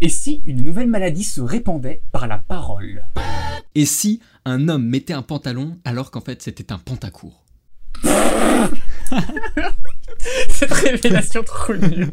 [0.00, 3.04] Et si une nouvelle maladie se répandait par la parole?
[3.74, 7.44] Et si un homme mettait un pantalon alors qu'en fait c'était un pantacourt?
[10.48, 12.12] Cette révélation trop nulle.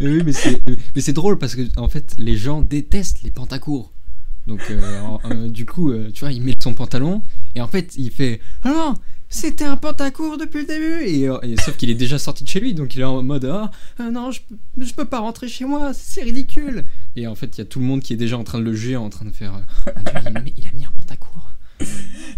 [0.00, 0.60] Oui, mais c'est,
[0.94, 3.92] mais c'est drôle parce que en fait les gens détestent les pantacourts.
[4.46, 7.22] Donc euh, en- euh, du coup, euh, tu vois, il met son pantalon
[7.54, 8.94] et en fait il fait Ah non,
[9.34, 12.48] c'était un pantacourt depuis le début et, euh, et sauf qu'il est déjà sorti de
[12.48, 13.70] chez lui donc il est en mode Ah
[14.00, 16.84] euh, non, je, peux- je peux pas rentrer chez moi, c'est ridicule.
[17.16, 18.64] Et en fait il y a tout le monde qui est déjà en train de
[18.64, 19.92] le juger, en train de faire euh,
[20.42, 21.50] Dieu, il, a mis un pantacourt.
[21.80, 21.86] Tu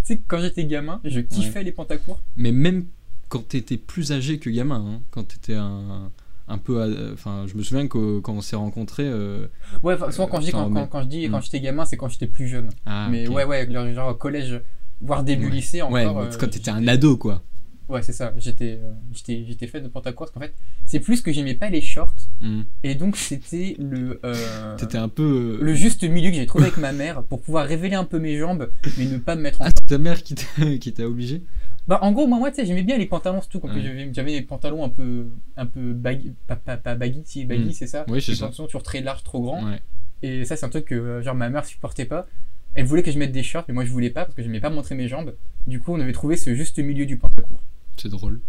[0.03, 2.21] sais, que quand j'étais gamin, je kiffais les pantacours.
[2.37, 2.85] Mais même
[3.29, 6.11] quand t'étais plus âgé que gamin, hein, quand t'étais un
[6.47, 9.47] un peu, euh, enfin, je me souviens que quand on s'est rencontrés, euh,
[9.83, 11.43] Ouais, souvent quand je dis, quand, quand, je dis quand Mm.
[11.43, 12.69] j'étais gamin, c'est quand j'étais plus jeune.
[12.85, 14.61] ah, Mais ouais, ouais, genre, genre collège,
[15.01, 15.53] voire début Ouais.
[15.53, 15.95] lycée encore.
[15.95, 17.43] Ouais, euh, quand t'étais un ado, quoi.
[17.89, 18.33] Ouais, c'est ça.
[18.39, 20.55] J'étais, euh, j'étais, j'étais fan de pantacours parce qu'en fait,
[20.87, 22.63] c'est plus que j'aimais pas les shorts Hmm.
[22.83, 25.59] et donc c'était le euh, un peu.
[25.61, 28.19] euh, le juste milieu que j'ai trouvé avec ma mère pour pouvoir révéler un peu
[28.19, 30.93] mes jambes mais ne pas me mettre en Ah, c'est ta mère qui t'a qui
[30.93, 31.43] t'a obligé?
[31.87, 33.83] Bah en gros moi, moi tu sais j'aimais bien les pantalons surtout quand Ouais.
[33.83, 37.69] j'avais j'avais des pantalons un peu un peu baggy pas, pas, pas baggy si baggy
[37.69, 37.73] Mm.
[37.73, 38.05] c'est ça?
[38.09, 38.47] Oui, c'est ça.
[38.49, 39.81] pantalons toujours très larges trop grands Ouais.
[40.23, 42.27] et ça c'est un truc que genre ma mère supportait pas
[42.75, 44.61] elle voulait que je mette des shorts mais moi je voulais pas parce que j'aimais
[44.61, 45.35] pas montrer mes jambes
[45.67, 47.61] du coup on avait trouvé ce juste milieu du pantacourt
[47.97, 48.41] C'est drôle.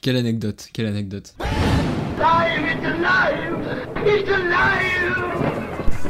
[0.00, 1.36] Quelle anecdote, quelle anecdote.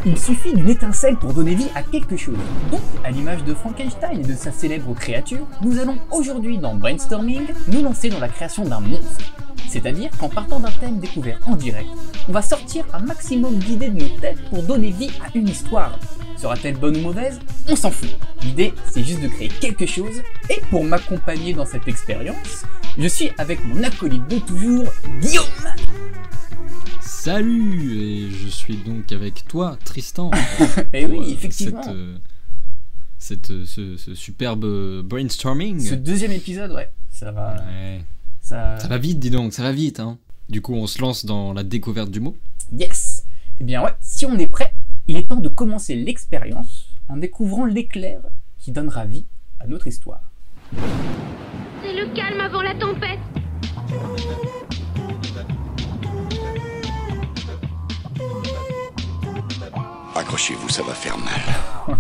[0.07, 2.39] Il suffit d'une étincelle pour donner vie à quelque chose.
[2.71, 7.47] Donc, à l'image de Frankenstein et de sa célèbre créature, nous allons aujourd'hui dans Brainstorming
[7.69, 9.33] nous lancer dans la création d'un monstre.
[9.69, 11.89] C'est-à-dire qu'en partant d'un thème découvert en direct,
[12.29, 15.99] on va sortir un maximum d'idées de nos têtes pour donner vie à une histoire.
[16.43, 17.39] Sera-t-elle bonne ou mauvaise?
[17.69, 18.09] On s'en fout.
[18.43, 20.17] L'idée, c'est juste de créer quelque chose,
[20.51, 22.65] et pour m'accompagner dans cette expérience,
[22.99, 25.45] je suis avec mon acolyte de toujours, Guillaume
[27.01, 30.33] Salut Et je suis donc avec toi, Tristan.
[30.93, 32.17] Eh pour, oui, euh, effectivement Cette, euh,
[33.19, 35.79] cette, euh, ce, ce superbe brainstorming.
[35.79, 37.55] Ce deuxième épisode, ouais, ça va...
[37.69, 38.03] Ouais.
[38.41, 38.81] Ça...
[38.81, 40.01] Ça va vite, dis donc, ça va vite.
[40.01, 40.19] Hein.
[40.49, 42.37] Du coup, on se lance dans la découverte du mot.
[42.77, 43.23] Yes
[43.61, 44.75] Eh bien ouais, si on est prêt,
[45.09, 48.21] il est temps de commencer l'expérience en découvrant l'éclair
[48.59, 49.27] qui donnera vie
[49.59, 50.23] à notre histoire.
[51.83, 53.19] C'est le calme avant la tempête.
[60.15, 61.41] Accrochez-vous, ça va faire mal.
[61.89, 61.95] Oh.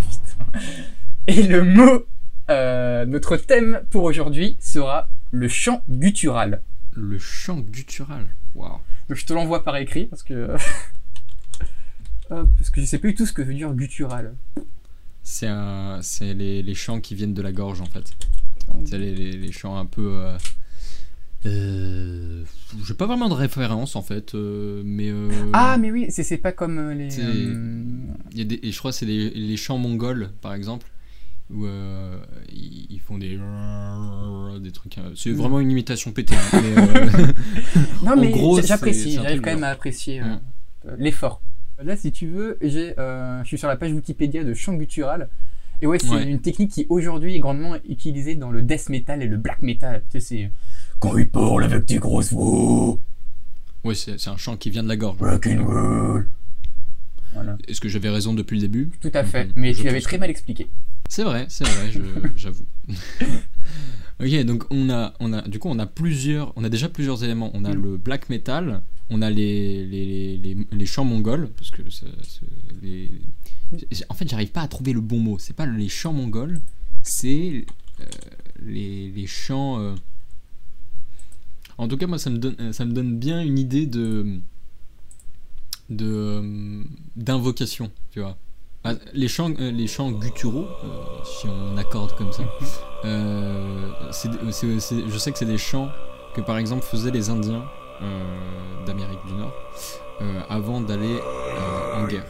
[1.26, 2.06] Et le mot,
[2.50, 6.62] euh, notre thème pour aujourd'hui sera le chant guttural.
[6.94, 8.26] Le chant guttural.
[8.54, 8.78] Waouh.
[9.08, 10.54] Donc je te l'envoie par écrit parce que...
[12.32, 14.34] Hop, parce que je sais du tout ce que veut dire guttural.
[15.22, 18.12] C'est un, c'est les, les chants qui viennent de la gorge en fait.
[18.86, 20.14] C'est les, les, les chants un peu.
[20.16, 20.36] Euh,
[21.44, 22.44] euh,
[22.86, 25.10] J'ai pas vraiment de référence en fait, euh, mais.
[25.10, 27.16] euh, Ah mais oui, c'est pas comme euh, les...
[28.34, 30.86] Y a des, et je crois que c'est les, chants mongols par exemple,
[31.52, 33.38] où ils, ils font des.
[34.60, 34.96] des trucs.
[35.16, 36.34] C'est vraiment une imitation pétée.
[36.36, 36.74] hein, mais,
[38.04, 38.32] Non mais
[38.62, 40.40] j'apprécie, j'arrive quand même à apprécier euh, Mm.
[40.88, 41.42] euh, l'effort.
[41.84, 45.28] Là, si tu veux, j'ai, euh, je suis sur la page Wikipédia de chant guttural.
[45.80, 46.24] Et ouais, c'est Ouais.
[46.28, 50.02] une technique qui aujourd'hui est grandement utilisée dans le death metal et le black metal.
[50.10, 50.50] Tu sais, c'est
[51.00, 52.96] quand il parle avec des grosses voix,
[53.84, 55.18] ouais, c'est un chant qui vient de la gorge.
[55.20, 56.28] rock'n'roll.
[57.34, 58.90] Voilà, Est-ce que j'avais raison depuis le début?
[59.00, 59.48] Tout à fait.
[59.56, 60.68] Mais tu l'avais très mal expliqué.
[61.08, 61.90] C'est vrai, c'est vrai,
[62.36, 62.64] j'avoue.
[64.20, 67.24] ok, donc on a, on a, du coup, on a plusieurs, on a déjà plusieurs
[67.24, 67.50] éléments.
[67.54, 67.82] On a Mm.
[67.82, 68.82] le black metal,
[69.12, 71.82] on a les, les, les, chants mongols, parce que
[74.08, 75.38] en fait, j'arrive pas à trouver le bon mot.
[75.38, 76.60] C'est pas les chants mongols,
[77.02, 77.64] c'est
[78.00, 78.04] euh,
[78.62, 79.78] les, les chants.
[79.80, 79.94] euh,
[81.78, 84.40] En tout cas, moi, ça me donne, ça me donne bien une idée de
[86.00, 86.82] euh,
[87.16, 88.36] d'invocation, tu vois.
[88.84, 92.42] Ah, les chants, euh, les chants gutturaux, euh, si on accorde comme ça,
[93.04, 95.88] euh, je sais que c'est des chants
[96.34, 97.81] que par exemple faisaient les Indiens euh,
[98.86, 99.52] d'Amérique du Nord
[100.20, 102.24] euh, avant d'aller euh, en guerre.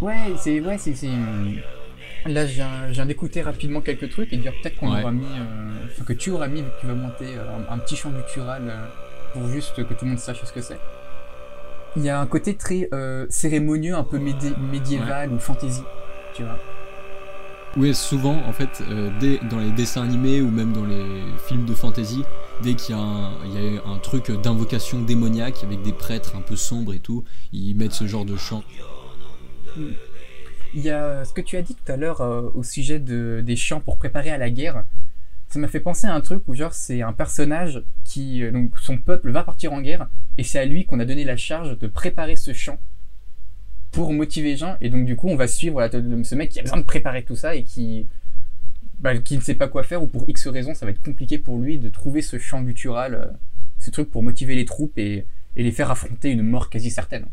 [0.00, 0.60] Ouais, c'est.
[0.60, 0.94] Ouais, c'est.
[1.04, 1.50] euh,
[2.26, 5.00] Là, je viens, je viens d'écouter rapidement quelques trucs et dire peut-être qu'on Ouais.
[5.00, 5.24] aura mis.
[5.24, 8.62] euh, Enfin, que tu auras mis, tu vas monter euh, un, un petit chant guttural
[8.66, 8.86] euh,
[9.32, 10.78] pour juste que tout le monde sache ce que c'est.
[11.96, 15.82] Il y a un côté très euh, cérémonieux, un peu médi- médiéval ou fantasy,
[16.34, 16.58] tu vois.
[17.76, 21.64] Oui, souvent, en fait, euh, dès, dans les dessins animés ou même dans les films
[21.64, 22.22] de fantasy,
[22.62, 26.36] dès qu'il y a un, il y a un truc d'invocation démoniaque avec des prêtres
[26.36, 28.62] un peu sombres et tout, ils mettent ce genre de chant.
[30.74, 33.42] Il y a ce que tu as dit tout à l'heure euh, au sujet de,
[33.44, 34.84] des chants pour préparer à la guerre.
[35.48, 38.78] ça m'a fait penser à un truc où genre c'est un personnage qui euh, donc
[38.78, 41.78] son peuple va partir en guerre et c'est à lui qu'on a donné la charge
[41.78, 42.78] de préparer ce champ
[43.92, 46.58] pour motiver les gens et donc du coup on va suivre voilà, ce mec qui
[46.58, 48.08] a besoin de préparer tout ça et qui
[48.98, 51.38] bah, qui ne sait pas quoi faire ou pour X raisons ça va être compliqué
[51.38, 53.26] pour lui de trouver ce champ guttural euh,
[53.82, 57.26] ce truc pour motiver les troupes et, et, les faire affronter une mort quasi certaine.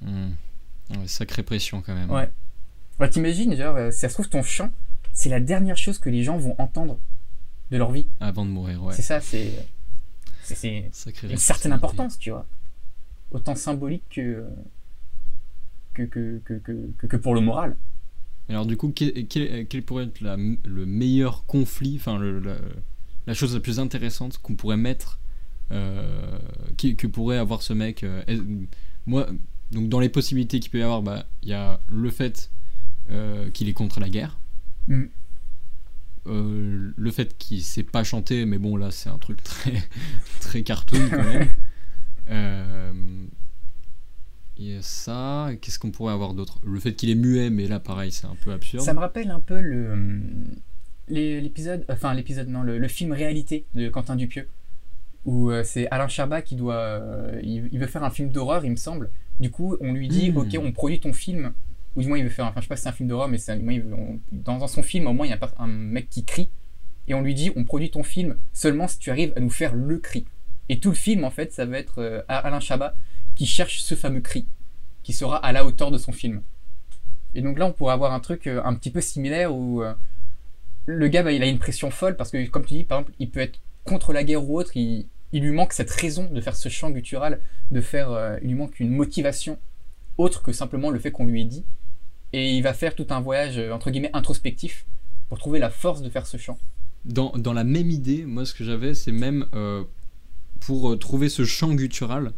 [0.00, 0.30] Hmm.
[0.90, 2.10] Ouais, sacrée pression quand même.
[2.10, 2.28] Ouais.
[3.10, 4.70] T'imagines, genre, euh, si ça se trouve, ton chant,
[5.12, 6.98] c'est la dernière chose que les gens vont entendre
[7.70, 8.06] de leur vie.
[8.20, 8.94] Avant de mourir, ouais.
[8.94, 9.50] C'est ça, c'est.
[10.44, 10.82] C'est
[11.22, 12.46] une certaine importance, tu vois.
[13.30, 14.20] Autant symbolique que.
[14.20, 14.44] que,
[15.94, 17.76] que, que, que, que pour le moral.
[18.48, 22.56] Alors, du coup, quel, quel, pourrait être la, le meilleur conflit, enfin, la,
[23.26, 25.20] la, chose la plus intéressante qu'on pourrait mettre,
[25.70, 26.38] euh,
[26.76, 28.22] que pourrait avoir ce mec euh,
[29.06, 29.28] Moi,
[29.70, 32.50] donc, dans les possibilités qu'il peut y avoir, bah, il y a le fait
[33.10, 34.38] euh, qu'il est contre la guerre.
[34.88, 35.04] Mm.
[36.24, 39.82] Le fait qu'il sait pas chanter, mais bon là c'est un truc très
[40.40, 41.48] très cartoon quand même.
[44.58, 45.50] Euh, il y a ça.
[45.60, 46.58] Qu'est-ce qu'on pourrait avoir d'autre?
[46.64, 48.84] Le fait qu'il est muet, mais là pareil c'est un peu absurde.
[48.84, 49.96] Ça me rappelle un peu le
[51.08, 54.48] l'épisode, enfin l'épisode non, le, film Réalité de Quentin Dupieux,
[55.26, 57.02] où c'est Alain Chabat qui doit,
[57.42, 59.10] il, veut faire un film d'horreur il me semble.
[59.40, 60.38] Du coup on lui dit hmm.
[60.38, 61.52] ok on produit ton film
[61.96, 63.28] ou du moins il veut faire, enfin je sais pas si c'est un film d'horreur,
[63.28, 63.60] mais c'est,
[64.32, 66.48] dans, son film au moins il y a un mec qui crie,
[67.08, 69.74] et on lui dit on produit ton film seulement si tu arrives à nous faire
[69.74, 70.24] le cri.
[70.68, 72.94] Et tout le film en fait ça va être euh, Alain Chabat
[73.34, 74.46] qui cherche ce fameux cri,
[75.02, 76.42] qui sera à la hauteur de son film.
[77.34, 79.94] Et donc là on pourrait avoir un truc euh, un petit peu similaire où euh,
[80.86, 83.16] le gars bah, il a une pression folle parce que comme tu dis par exemple
[83.18, 86.54] il peut être contre la guerre ou autre, il, lui manque cette raison de faire
[86.54, 87.40] ce chant guttural,
[87.70, 89.58] de faire, il lui manque une motivation
[90.18, 91.64] autre que simplement le fait qu'on lui ait dit
[92.32, 94.86] et il va faire tout un voyage euh, entre guillemets introspectif
[95.28, 96.58] pour trouver la force de faire ce chant.
[97.04, 99.84] Dans, dans la même idée, moi ce que j'avais, c'est même euh,
[100.60, 102.32] pour euh, trouver ce chant guttural,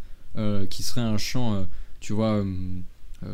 [0.70, 1.66] qui serait un chant,
[2.00, 2.44] tu vois,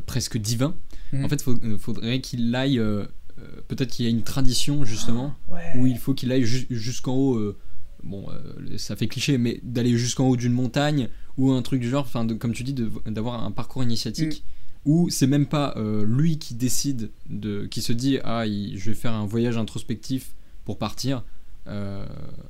[0.07, 0.75] presque divin.
[1.13, 1.25] Mhm.
[1.25, 2.81] En fait, il faudrait qu'il aille,
[3.69, 7.55] peut-être qu'il y a une tradition justement, ah, où il faut qu'il aille jusqu'en haut
[8.03, 8.27] bon,
[8.77, 12.27] ça fait cliché, mais d'aller jusqu'en haut d'une montagne ou un truc du genre, enfin,
[12.27, 12.75] comme tu dis,
[13.07, 14.45] d'avoir un parcours initiatique.
[14.45, 18.91] Mm où c'est même pas euh, lui qui décide, de, qui se dit ah je
[18.91, 21.23] vais faire un voyage introspectif pour partir
[21.67, 22.07] euh,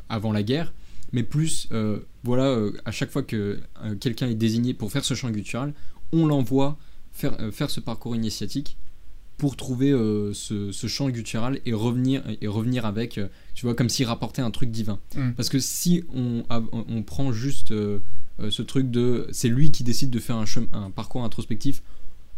[0.09, 0.73] avant la guerre,
[1.13, 3.61] mais plus euh, voilà à chaque fois que
[4.01, 5.73] quelqu'un est désigné pour faire ce chant guttural,
[6.13, 6.79] on l'envoie
[7.13, 8.77] faire, faire ce parcours initiatique
[9.37, 9.91] pour trouver
[10.35, 13.19] ce, ce, chant guttural et revenir et revenir avec
[13.55, 15.31] tu vois comme s'il rapportait un truc divin mm.
[15.33, 20.19] parce que si on, on prend juste ce truc de c'est lui qui décide de
[20.19, 21.83] faire un, un parcours introspectif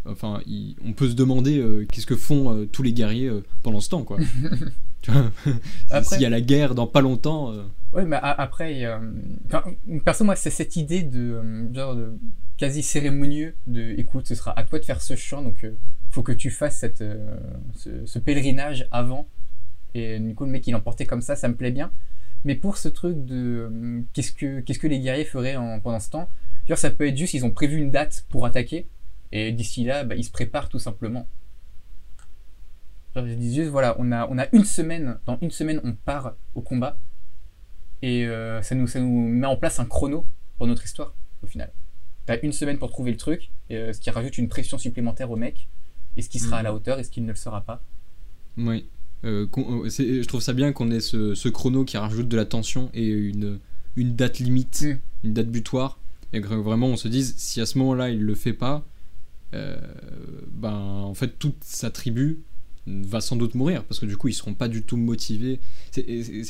[0.05, 0.41] Enfin,
[0.85, 3.89] on peut se demander euh, qu'est-ce que font euh, tous les guerriers euh, pendant ce
[3.89, 4.19] temps, quoi.
[6.03, 7.53] S'il y a la guerre dans pas longtemps.
[7.93, 8.87] Oui, mais après,
[10.05, 11.41] perso, moi, c'est cette idée de
[11.73, 12.15] genre de
[12.57, 15.67] quasi cérémonieux de, écoute, ce sera à toi de faire ce chant, donc
[16.11, 17.05] faut que tu fasses cette,
[17.75, 19.27] ce, pèlerinage avant.
[19.95, 21.91] Et du coup, le mec, il l'emportait comme ça, ça me plaît bien.
[22.45, 26.11] Mais pour ce truc de qu'est-ce que qu'est-ce que les guerriers feraient en, pendant ce
[26.11, 26.29] temps,
[26.69, 28.87] genre, ça peut être juste, ils ont prévu une date pour attaquer
[29.33, 31.27] et d'ici là, bah, il se prépare tout simplement.
[33.17, 36.35] Je dis juste, voilà, on a, on a une semaine, dans une semaine, on part
[36.55, 36.97] au combat.
[38.01, 40.27] Et euh, ça, nous, ça nous met en place un chrono
[40.59, 41.73] pour notre histoire, au final.
[42.27, 45.37] T'as une semaine pour trouver le truc, euh, ce qui rajoute une pression supplémentaire au
[45.37, 45.69] mec.
[46.17, 46.77] Est-ce qu'il sera à la mhm.
[46.77, 47.83] hauteur Est-ce qu'il ne le sera pas
[48.57, 48.87] Oui.
[49.25, 53.07] Euh, je trouve ça bien qu'on ait ce, chrono qui rajoute de la tension et
[53.07, 53.61] une,
[53.97, 54.99] une date limite, mm.
[55.25, 55.99] une date butoir.
[56.33, 58.85] Et que vraiment on se dise, si à ce moment-là il le fait pas,
[59.53, 62.39] ben, en fait, toute sa tribu
[62.87, 65.61] va sans doute mourir parce que du coup ils seront pas du tout motivés.
[65.91, 66.03] C'est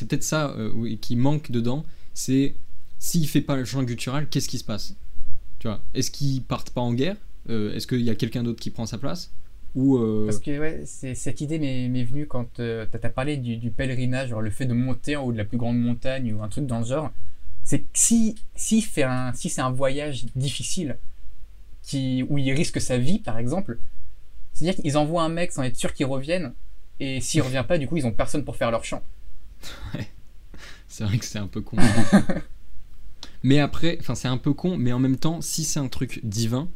[0.08, 1.84] peut-être ça euh, qui manque dedans.
[2.14, 2.54] C'est
[2.98, 4.94] s'il fait pas le chant guttural, qu'est-ce qui se passe?
[5.58, 7.16] Tu vois Est-ce qu'ils partent pas en guerre?
[7.50, 9.32] Euh, Est-ce qu'il y a quelqu'un d'autre qui prend sa place?
[9.74, 14.50] Ou Parce que ouais, cette idée m'est venue quand tu as parlé du, pèlerinage, le
[14.50, 16.84] fait de monter en haut de la plus grande montagne ou un truc dans le
[16.84, 17.10] genre.
[17.64, 20.98] C'est que si, si, si c'est un voyage difficile,
[21.82, 23.78] qui, où il risque sa vie, par exemple.
[24.62, 26.52] C'est-à-dire qu'ils envoient un mec sans être sûr qu'il revienne,
[27.00, 29.02] et s'il revient pas, du coup, ils ont personne pour faire leur chant.
[30.86, 31.78] c'est vrai que c'est un peu con.
[33.42, 36.20] mais après, enfin, c'est un peu con, mais en même temps, si c'est un truc
[36.22, 36.68] divin,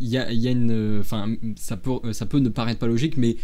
[0.00, 0.98] il y a, y a, une.
[0.98, 3.36] Enfin, ça peut, ça peut ne paraître pas logique, mais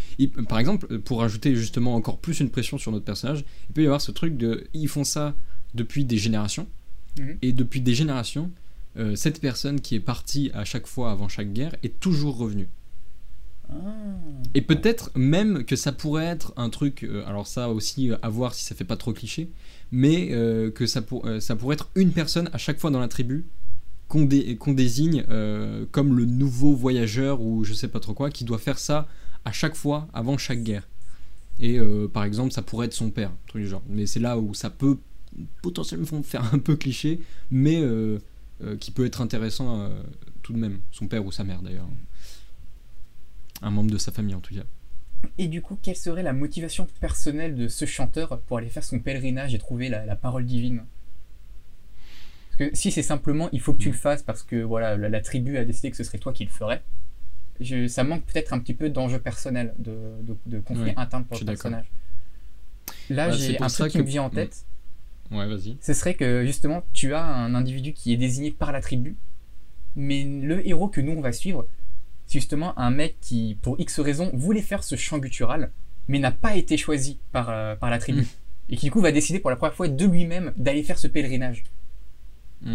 [0.49, 3.87] par exemple, pour ajouter justement encore plus une pression sur notre personnage, il peut y
[3.87, 4.67] avoir ce truc de.
[4.75, 5.35] Ils font ça
[5.75, 6.67] depuis des générations,
[7.21, 7.39] mhm.
[7.43, 8.51] et depuis des générations,
[8.97, 12.69] euh, cette personne qui est partie à chaque fois avant chaque guerre est toujours revenue.
[14.55, 18.29] Et peut-être même que ça pourrait être un truc, euh, alors ça aussi euh, à
[18.29, 19.51] voir si ça fait pas trop cliché,
[19.93, 21.03] mais euh, que ça,
[21.41, 23.45] ça pourrait être une personne à chaque fois dans la tribu
[24.09, 25.25] qu'on dé- qu'on désigne
[25.91, 29.09] comme le nouveau voyageur ou je sais pas trop quoi, qui doit faire ça
[29.45, 30.89] à chaque fois avant chaque guerre.
[31.59, 31.81] Et
[32.13, 33.83] par exemple, ça pourrait être son père, truc du genre.
[33.89, 34.99] Mais c'est là où ça peut
[35.61, 37.21] potentiellement faire un peu cliché,
[37.51, 37.83] mais
[38.79, 39.91] qui peut être intéressant
[40.45, 40.79] tout de même.
[40.93, 41.89] Son père ou sa mère d'ailleurs.
[43.63, 44.65] Un membre de sa famille en tout cas.
[45.39, 48.99] Et du coup, quelle serait la motivation personnelle de ce chanteur pour aller faire son
[48.99, 50.85] pèlerinage et trouver la, la parole divine?
[52.59, 55.09] Parce que si c'est simplement il faut que tu le fasses parce que voilà la,
[55.09, 56.83] la tribu a décidé que ce serait toi qui le ferais,
[57.61, 61.39] je- ça manque peut-être un petit peu d'enjeu personnel, de, de, de conflit interne pour
[61.39, 61.87] le personnage.
[63.11, 64.65] Là, Bah, j'ai un truc qui que- me vient en tête.
[65.31, 65.77] Ouais, vas-y.
[65.81, 69.17] ce serait que justement tu as un individu qui est désigné par la tribu,
[69.97, 71.67] mais le héros que nous on va suivre,
[72.27, 75.71] c'est justement un mec qui, pour X raisons, voulait faire ce chant guttural,
[76.09, 78.23] mais n'a pas été choisi par, euh, par la tribu.
[78.23, 78.27] Mm.
[78.71, 81.07] Et qui du coup va décider pour la première fois de lui-même d'aller faire ce
[81.07, 81.65] pèlerinage.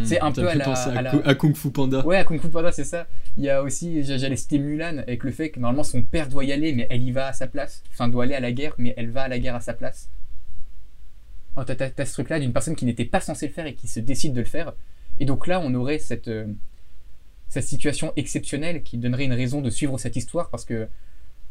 [0.04, 2.06] C'est un peu à la- à la- Ku- à Kung Fu Panda.
[2.06, 3.08] Ouais, à Kung Fu Panda, c'est ça.
[3.36, 6.46] Il y a aussi, j'allais citer Mulan, avec le fait que normalement son père doit
[6.46, 7.84] y aller, mais elle y va à sa place.
[7.92, 10.10] Enfin, doit aller à la guerre, mais elle va à la guerre à sa place.
[11.58, 13.74] Oh, t'as, t'as- t'as ce truc-là d'une personne qui n'était pas censée le faire et
[13.74, 14.72] qui se décide de le faire.
[15.20, 16.30] Et donc là, on aurait cette,
[17.52, 20.88] cette situation exceptionnelle qui donnerait une raison de suivre cette histoire, parce que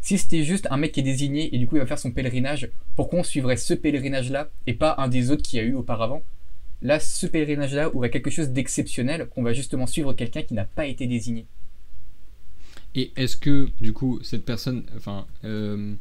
[0.00, 2.11] si c'était juste un mec qui est désigné et du coup il va faire son
[2.11, 5.75] pèlerinage, pourquoi on suivrait ce pèlerinage-là et pas un des autres qu'il y a eu
[5.75, 6.23] auparavant?
[6.80, 10.87] Là, ce pèlerinage-là aurait quelque chose d'exceptionnel qu'on va justement suivre quelqu'un qui n'a pas
[10.87, 11.45] été désigné.
[12.95, 14.85] Et est-ce que, du coup, cette personne.
[14.97, 15.92] Enfin, euh,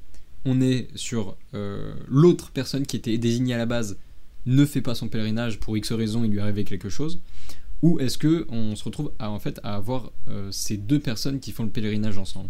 [0.45, 3.97] on est sur euh, l'autre personne qui était désignée à la base
[4.45, 7.19] ne fait pas son pèlerinage pour X raison, il lui arrivait quelque chose?
[7.81, 11.39] Ou est-ce que on se retrouve à, en fait à avoir euh, ces deux personnes
[11.39, 12.49] qui font le pèlerinage ensemble?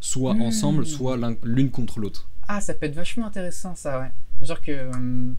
[0.00, 0.42] Soit Hmm.
[0.42, 2.28] ensemble, soit l'un- l'une contre l'autre.
[2.48, 4.10] Ah, ça peut être vachement intéressant, ça, ouais.
[4.46, 4.72] Genre que.
[4.72, 5.32] euh,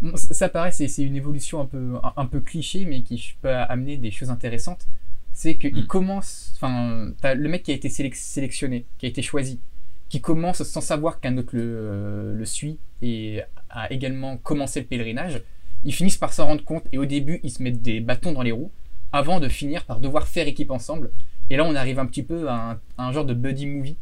[0.00, 3.50] bon, ça paraît, c'est une évolution un peu, un, un peu cliché, mais qui peut
[3.52, 4.86] amener des choses intéressantes.
[5.32, 5.86] C'est qu'il Mm.
[5.86, 6.52] commence.
[6.56, 9.60] Enfin, t'as le mec qui a été sélec- sélectionné, qui a été choisi,
[10.08, 14.86] qui commence sans savoir qu'un autre le, euh, le suit et a également commencé le
[14.86, 15.42] pèlerinage.
[15.84, 18.42] Ils finissent par s'en rendre compte et au début, ils se mettent des bâtons dans
[18.42, 18.70] les roues
[19.12, 21.10] avant de finir par devoir faire équipe ensemble.
[21.50, 23.96] Et là, on arrive un petit peu à un, genre de buddy movie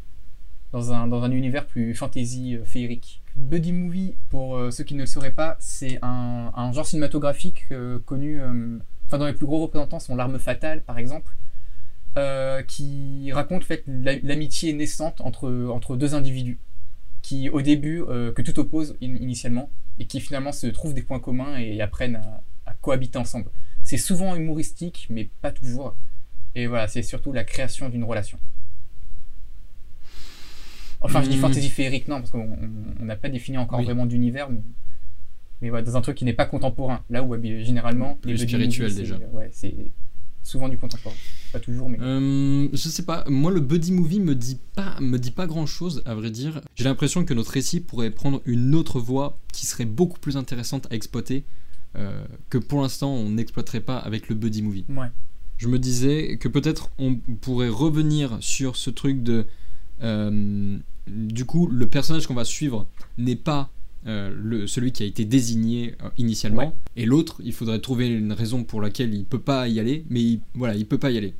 [0.73, 3.21] dans un, dans un univers plus fantasy euh, féerique.
[3.35, 7.99] Buddy movie, pour euh, ceux qui ne le sauraient pas, c'est un, genre cinématographique euh,
[8.05, 8.41] connu,
[9.05, 11.33] enfin dans les plus gros représentants sont L'arme fatale par exemple,
[12.67, 16.57] qui raconte en fait la- l'amitié naissante entre, entre deux individus,
[17.21, 18.03] qui au début,
[18.35, 22.17] que tout oppose in- initialement, et qui finalement se trouvent des points communs et apprennent
[22.17, 23.49] à, à cohabiter ensemble.
[23.83, 25.95] C'est souvent humoristique, mais pas toujours.
[26.55, 28.37] Et voilà, c'est surtout la création d'une relation.
[31.01, 31.41] Enfin, je dis Hmm.
[31.41, 33.85] fantasy féerique, non, parce qu'on on- on n'a pas défini encore Oui.
[33.85, 34.61] vraiment d'univers, mais,
[35.61, 37.03] mais voilà, dans un truc qui n'est pas contemporain.
[37.09, 39.17] Là où euh, généralement, Plus buddy spirituel, déjà.
[39.31, 39.75] Ouais, c'est
[40.43, 41.15] souvent du contemporain.
[41.59, 41.97] Pas toujours, mais.
[42.01, 45.65] Euh, je sais pas, moi le buddy movie me dit pas, me dit pas grand
[45.65, 46.61] chose à vrai dire.
[46.75, 50.87] J'ai l'impression que notre récit pourrait prendre une autre voie qui serait beaucoup plus intéressante
[50.91, 51.43] à exploiter
[51.95, 54.85] euh, que pour l'instant on n'exploiterait pas avec le buddy movie.
[54.89, 55.07] Ouais.
[55.57, 59.45] Je me disais que peut-être on pourrait revenir sur ce truc de.
[60.03, 62.85] euh, du coup, le personnage qu'on va suivre
[63.17, 63.71] n'est pas
[64.07, 66.73] euh, le, celui qui a été désigné euh, initialement, Ouais.
[66.97, 70.21] et l'autre, il faudrait trouver une raison pour laquelle il peut pas y aller, mais
[70.21, 71.33] il, voilà, il peut pas y aller.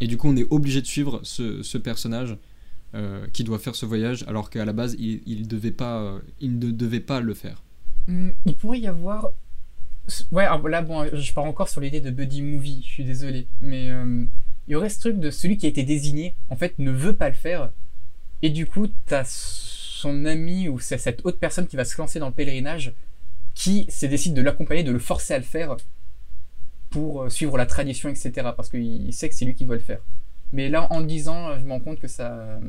[0.00, 2.36] Et du coup, on est obligé de suivre ce, personnage
[2.94, 7.20] euh, qui doit faire ce voyage, alors qu'à la base, il, euh, ne devait pas
[7.20, 7.62] le faire.
[8.06, 9.30] Hmm, il pourrait y avoir.
[10.32, 13.46] Ouais, alors là, bon, je pars encore sur l'idée de buddy movie, je suis désolé.
[13.60, 14.24] Mais euh,
[14.66, 17.14] il y aurait ce truc de celui qui a été désigné, en fait, ne veut
[17.14, 17.70] pas le faire.
[18.40, 22.28] Et du coup, t'as son ami ou cette autre personne qui va se lancer dans
[22.28, 22.94] le pèlerinage
[23.54, 25.76] qui se décide de l'accompagner, de le forcer à le faire
[26.90, 28.50] pour euh, suivre la tradition, etc.
[28.56, 30.00] Parce qu'il il sait que c'est lui qui doit le faire.
[30.52, 32.32] Mais là, en le disant, je me rends compte que ça.
[32.32, 32.60] euh,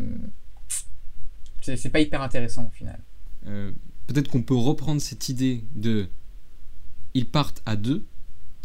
[1.61, 2.99] c'est pas hyper intéressant au final.
[3.47, 3.71] Euh,
[4.07, 6.07] Peut-être qu'on peut reprendre cette idée de.
[7.13, 8.05] Ils partent à deux,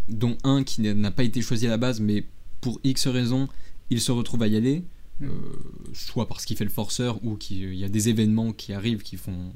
[0.08, 2.24] dont un qui n'a pas été choisi à la base, mais
[2.60, 3.48] pour X raisons,
[3.90, 4.84] il se retrouve à y aller.
[5.20, 5.26] Mm.
[5.26, 5.30] euh,
[5.92, 9.16] soit parce qu'il fait le forceur ou qu'il y a des événements qui arrivent qui
[9.16, 9.52] font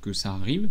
[0.00, 0.70] que ça arrive.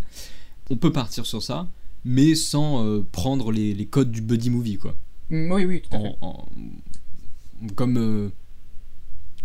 [0.69, 1.67] On peut partir sur ça,
[2.06, 4.96] mais sans euh, prendre les, les codes du buddy movie, quoi.
[5.29, 6.15] Hmm, Oui, oui, tout à fait.
[6.22, 8.29] En- en- comme euh,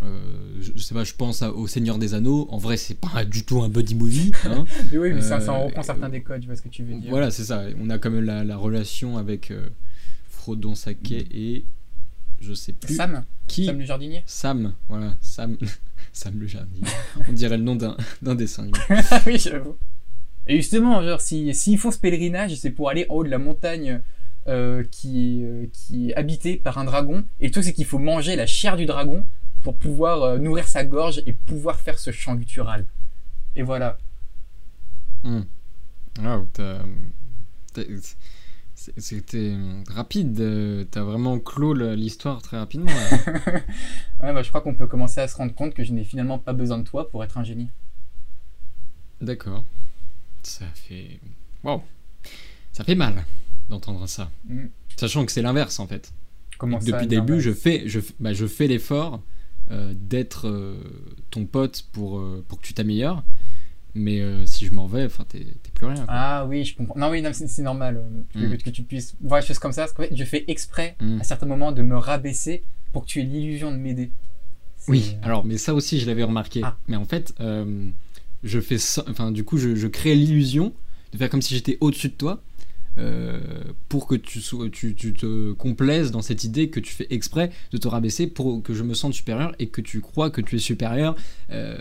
[0.03, 0.21] euh,
[0.61, 2.47] je, je sais pas, je pense à- au Seigneur des Anneaux.
[2.51, 4.31] En vrai, c'est pas du tout un buddy movie.
[4.45, 4.65] Hein.
[4.93, 6.83] Mais oui, mais ça, ça en reprend certains des codes, je vois ce que tu
[6.85, 7.11] veux dire.
[7.11, 7.65] voilà, c'est ça.
[7.81, 9.53] On a quand même la, la relation avec
[10.29, 11.65] Frodon Sake et
[12.41, 13.65] je sais plus Sam qui.
[13.67, 15.57] Sam le jardinier Sam, voilà, Sam.
[16.13, 16.87] Sam le jardinier.
[17.29, 18.69] On dirait le nom d'un dessin.
[19.27, 19.77] oui, j'avoue.
[20.47, 23.39] Et justement, genre, si- s'ils font ce pèlerinage, c'est pour aller en haut de la
[23.39, 24.01] montagne
[24.47, 27.25] euh, qui, euh, qui est habitée par un dragon.
[27.41, 29.25] Et le truc, c'est qu'il faut manger la chair du dragon
[29.63, 32.85] pour pouvoir euh, nourrir sa gorge et pouvoir faire ce chant guttural.
[33.57, 33.97] Et voilà.
[35.25, 36.85] Wow, t'as-
[37.73, 37.83] t'as-
[38.75, 39.55] c'est- C'était
[39.89, 42.91] rapide, t'as vraiment clos l'histoire très rapidement.
[44.23, 46.39] Ouais, bah, je crois qu'on peut commencer à se rendre compte que je n'ai finalement
[46.39, 47.69] pas besoin de toi pour être un génie.
[49.23, 49.65] D'accord.
[50.47, 51.19] Ça fait.
[51.63, 51.83] Wow.
[52.73, 53.25] Ça fait mal
[53.69, 54.31] d'entendre ça.
[54.49, 54.67] Mm.
[54.97, 56.13] Sachant que c'est l'inverse en fait.
[56.59, 59.21] Comment Depuis ça, le début, je fais, je, bah, je fais l'effort
[59.71, 60.77] euh, d'être euh,
[61.31, 63.25] ton pote pour, euh, pour que tu t'améliores.
[63.97, 65.95] Mais si je m'en vais, enfin, t'es plus rien.
[65.95, 66.07] quoi.
[66.09, 66.99] Ah oui, je comprends.
[66.99, 68.57] Non, oui, non, c'est normal que, Mm.
[68.59, 69.83] que tu puisses voir les choses comme ça.
[69.87, 71.21] Parce fait, je fais exprès Mm.
[71.21, 74.11] à certains moments de me rabaisser pour que tu aies l'illusion de m'aider.
[74.89, 76.61] Oui, alors, mais ça aussi, je l'avais remarqué.
[76.65, 76.77] Ah.
[76.89, 77.33] Mais en fait,
[78.45, 79.05] je fais ça.
[79.09, 80.73] Enfin, du coup, je, je crée l'illusion
[81.13, 82.43] de faire comme si j'étais au-dessus de toi.
[82.97, 83.41] euh,
[83.89, 87.51] pour que tu, sois- tu, tu te complaises dans cette idée que tu fais exprès
[87.73, 90.55] de te rabaisser pour que je me sente supérieur et que tu crois que tu
[90.55, 91.17] es supérieur
[91.51, 91.77] euh,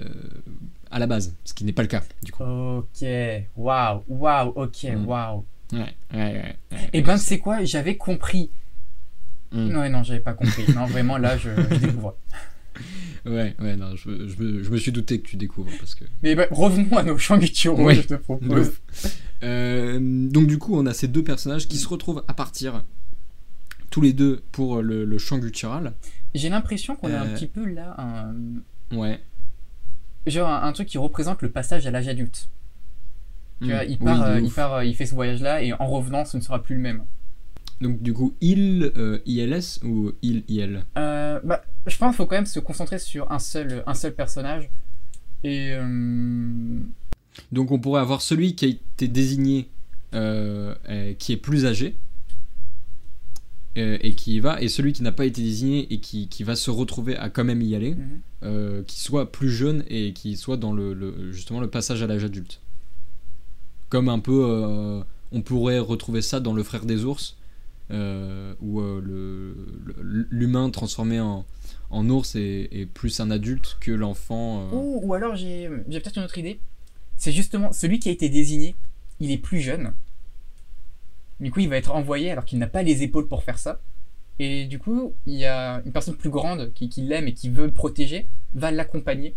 [0.89, 2.41] à la base, ce qui n'est pas le cas du coup.
[2.43, 3.07] Ok,
[3.55, 5.05] waouh, waouh, ok, Mm.
[5.05, 5.45] waouh.
[5.71, 6.55] Ouais, ouais, ouais.
[6.71, 6.89] ouais.
[6.93, 7.63] Et ben, c'est quoi?
[7.63, 8.49] J'avais compris.
[9.51, 9.67] Mm.
[9.67, 10.63] Non, non, j'avais pas compris.
[10.73, 12.15] non, vraiment, là, je, je découvre.
[13.25, 16.03] Ouais, ouais, non, je, je me, je me suis douté que tu découvres parce que.
[16.23, 17.95] Mais ben, revenons à nos chants gutturaux, Ouais.
[17.95, 18.73] je te propose.
[19.43, 19.97] Euh,
[20.29, 22.83] donc du coup, on a ces deux personnages qui se retrouvent à partir
[23.91, 25.93] tous les deux pour le, le chant guttural.
[26.35, 27.33] J'ai l'impression qu'on a un Euh.
[27.35, 28.33] petit peu là un,
[28.97, 29.21] Ouais.
[30.27, 32.49] genre un, un truc qui représente le passage à l'âge adulte.
[33.61, 33.71] Tu Mm.
[33.71, 36.35] vois, il Oui, part, euh, il part, il fait ce voyage-là et en revenant, ce
[36.37, 37.03] ne sera plus le même.
[37.81, 42.25] Donc du coup, il euh, ILS ou il IL Euh, bah, je pense qu'il faut
[42.25, 44.69] quand même se concentrer sur un seul, un seul personnage.
[45.43, 46.79] Et euh,
[47.51, 49.69] Donc on pourrait avoir celui qui a été désigné,
[50.13, 50.75] euh,
[51.19, 51.95] qui est plus âgé,
[53.75, 56.55] et qui y va, et celui qui n'a pas été désigné et qui, qui va
[56.55, 57.95] se retrouver à quand même y aller,
[58.43, 58.83] Mhm.
[58.85, 62.23] qui soit plus jeune et qui soit dans le, le- justement le passage à l'âge
[62.23, 62.61] adulte.
[63.89, 67.35] Comme un peu, on pourrait retrouver ça dans Le Frère des ours,
[68.61, 69.55] où euh, le-
[70.01, 71.45] le- l'humain transformé en,
[72.09, 74.67] ours est, plus un adulte que l'enfant.
[74.73, 76.59] euh, ou, alors j'ai peut-être une autre idée.
[77.17, 78.75] C'est justement celui qui a été désigné,
[79.19, 79.93] il est plus jeune.
[81.39, 83.79] Du coup, il va être envoyé alors qu'il n'a pas les épaules pour faire ça.
[84.39, 87.65] Et du coup, il y a une personne plus grande qui, l'aime et qui veut
[87.65, 89.35] le protéger, va l'accompagner.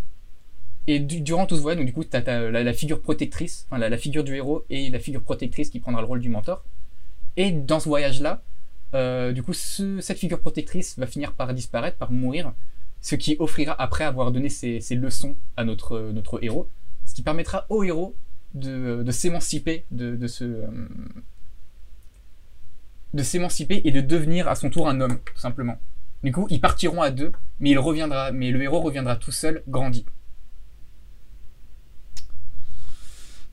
[0.86, 3.78] Et du- durant tout ce voyage, donc du coup, tu as, la, figure protectrice, enfin
[3.78, 6.64] la figure du héros et la figure protectrice qui prendra le rôle du mentor.
[7.36, 8.42] Et dans ce voyage-là,
[8.94, 12.52] euh, du coup, ce- cette figure protectrice va finir par disparaître, par mourir,
[13.00, 16.68] ce qui offrira, après avoir donné ses, leçons à notre, héros,
[17.04, 18.16] ce qui permettra au héros
[18.54, 20.26] de, s'émanciper de, de
[23.14, 25.78] de s'émanciper et de devenir à son tour un homme, tout simplement.
[26.22, 30.04] Du coup, ils partiront à deux, mais le héros reviendra tout seul, grandi.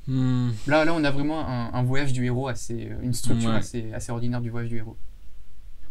[0.08, 3.50] Hmm, Là, là, on a vraiment un, un voyage du héros assez, euh, une structure
[3.52, 3.58] Ouais.
[3.58, 4.98] assez, assez ordinaire du voyage du héros.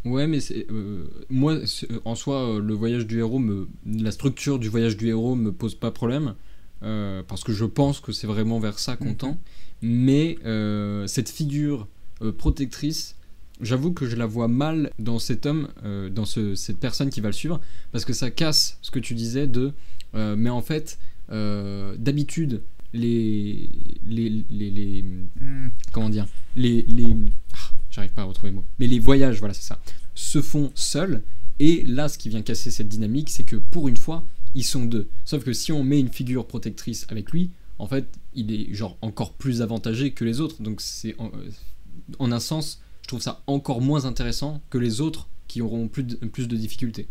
[0.05, 4.11] Ouais, mais c'est euh, moi c'est- euh, en soi le voyage du héros me la
[4.11, 6.35] structure du voyage du héros me pose pas problème
[6.83, 9.17] euh, parce que je pense que c'est vraiment vers ça qu'on Mhm.
[9.17, 9.39] tend.
[9.81, 11.87] Mais euh, cette figure
[12.39, 13.15] protectrice,
[13.61, 15.69] j'avoue que je la vois mal dans cet homme,
[16.11, 17.61] dans ce, cette personne qui va le suivre,
[17.93, 19.73] parce que ça casse ce que tu disais de.
[20.15, 20.99] mais en fait,
[21.99, 23.69] d'habitude les
[24.05, 25.05] les, les, les
[25.41, 25.69] Hmm.
[25.93, 26.27] comment dire,
[26.57, 27.17] les, les
[27.55, 27.57] ah,
[27.91, 29.81] j'arrive pas à retrouver le mot, mais les voyages, voilà, c'est ça,
[30.15, 31.23] se font seuls.
[31.59, 34.25] Et là, ce qui vient casser cette dynamique, c'est que pour une fois,
[34.55, 35.09] ils sont deux.
[35.25, 38.97] Sauf que si on met une figure protectrice avec lui, en fait, il est genre
[39.03, 40.63] encore plus avantagé que les autres.
[40.63, 41.31] Donc c'est en,
[42.19, 46.05] en un sens, je trouve ça encore moins intéressant que les autres qui auront plus
[46.05, 47.07] de, plus de difficultés.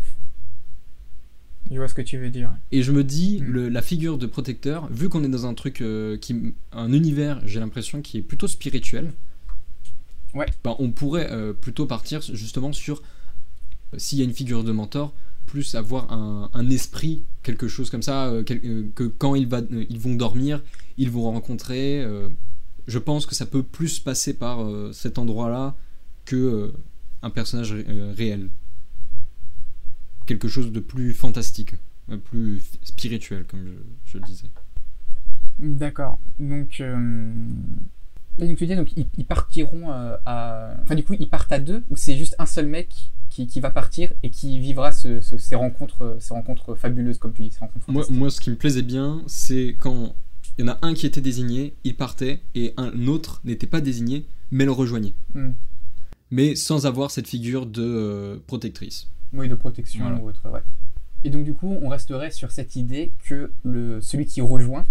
[1.72, 2.52] Je vois ce que tu veux dire.
[2.72, 3.46] Et je me dis, Mm.
[3.46, 7.42] le- la figure de protecteur, vu qu'on est dans un truc euh, qui, un univers,
[7.46, 9.12] j'ai l'impression qui est plutôt spirituel.
[10.34, 10.46] Ouais.
[10.64, 13.02] ben, on pourrait euh, plutôt partir justement sur
[13.94, 15.14] euh, s'il y a une figure de mentor,
[15.46, 20.00] plus avoir un, un esprit, quelque chose comme ça, euh, quel- que quand va, ils
[20.00, 20.62] vont dormir,
[20.98, 22.06] ils vont rencontrer.
[22.88, 25.76] je pense que ça peut plus passer par cet endroit-là
[26.26, 26.72] que
[27.22, 28.50] un personnage ré- réel.
[30.34, 31.76] Quelque chose de plus fantastique,
[32.10, 34.48] euh, plus spirituel, comme je, je le disais.
[35.60, 36.18] D'accord.
[36.40, 37.44] Donc, euh,
[38.40, 41.60] donc tu dis donc ils, ils partiront euh, à, enfin du coup ils partent à
[41.60, 45.22] deux ou c'est juste un seul mec qui, qui va partir et qui vivra ce-
[45.22, 48.50] ce- ces rencontres, ces rencontres fabuleuses comme tu dis, ces rencontres Moi, moi, ce qui
[48.50, 50.16] me plaisait bien, c'est quand
[50.58, 53.80] il y en a un qui était désigné, il partait, et un autre n'était pas
[53.82, 55.14] désigné, mais le rejoignait.
[55.34, 55.52] Hmm.
[56.30, 59.08] Mais sans avoir cette figure de euh, protectrice.
[59.34, 60.18] Oui, de protection Voilà.
[60.22, 60.60] ou autre, ouais.
[61.24, 64.86] Et donc du coup, on resterait sur cette idée que le, celui qui rejoint,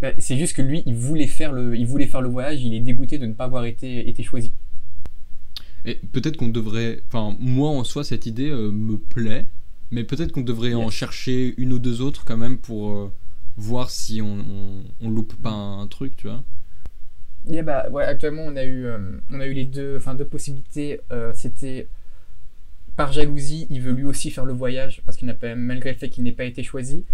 [0.00, 2.74] bah, c'est juste que lui, il voulait, faire le, il voulait faire le voyage, il
[2.74, 4.52] est dégoûté de ne pas avoir été, été choisi.
[5.84, 7.02] Et peut-être qu'on devrait.
[7.08, 9.46] Enfin, moi en soi, cette idée euh, me plaît,
[9.92, 13.12] mais peut-être qu'on devrait en chercher une ou deux autres quand même pour euh,
[13.56, 16.42] voir si on, on, on loupe pas un truc, tu vois.
[17.48, 18.98] Et bah, ouais, actuellement, on a eu, euh,
[19.30, 21.00] on a eu les deux, enfin, deux possibilités.
[21.12, 21.86] Euh, C'était
[22.96, 25.98] par jalousie, il veut lui aussi faire le voyage parce qu'il n'a pas, malgré le
[25.98, 27.04] fait qu'il n'ait pas été choisi,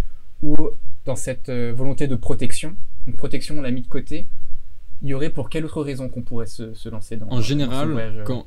[0.43, 0.57] ou
[1.05, 2.77] dans cette euh, volonté de protection.
[3.07, 4.29] Donc protection, on l'a mis de côté.
[5.03, 7.41] Il y aurait pour quelle autre raison qu'on pourrait se, se lancer dans En dans
[7.41, 8.47] général, voyage, euh, quand,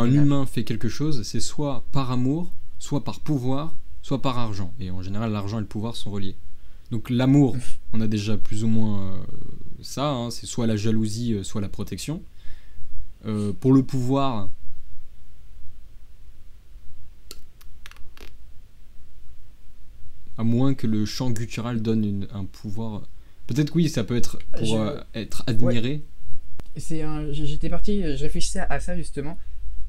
[0.00, 4.72] un humain fait quelque chose, c'est soit par amour, soit par pouvoir, soit par argent.
[4.78, 6.36] Et en général, l'argent et le pouvoir sont reliés.
[6.92, 7.56] Donc l'amour,
[7.92, 9.16] on a déjà plus ou moins euh,
[9.82, 12.22] ça, hein, c'est soit la jalousie, soit la protection.
[13.26, 14.50] Euh, pour le pouvoir,
[20.38, 23.02] à moins que le chant guttural donne une- un pouvoir.
[23.46, 26.02] Peut-être que oui, ça peut être pour Je- euh, être admiré.
[26.76, 29.38] C'est un- J'étais parti, je réfléchissais à ça justement.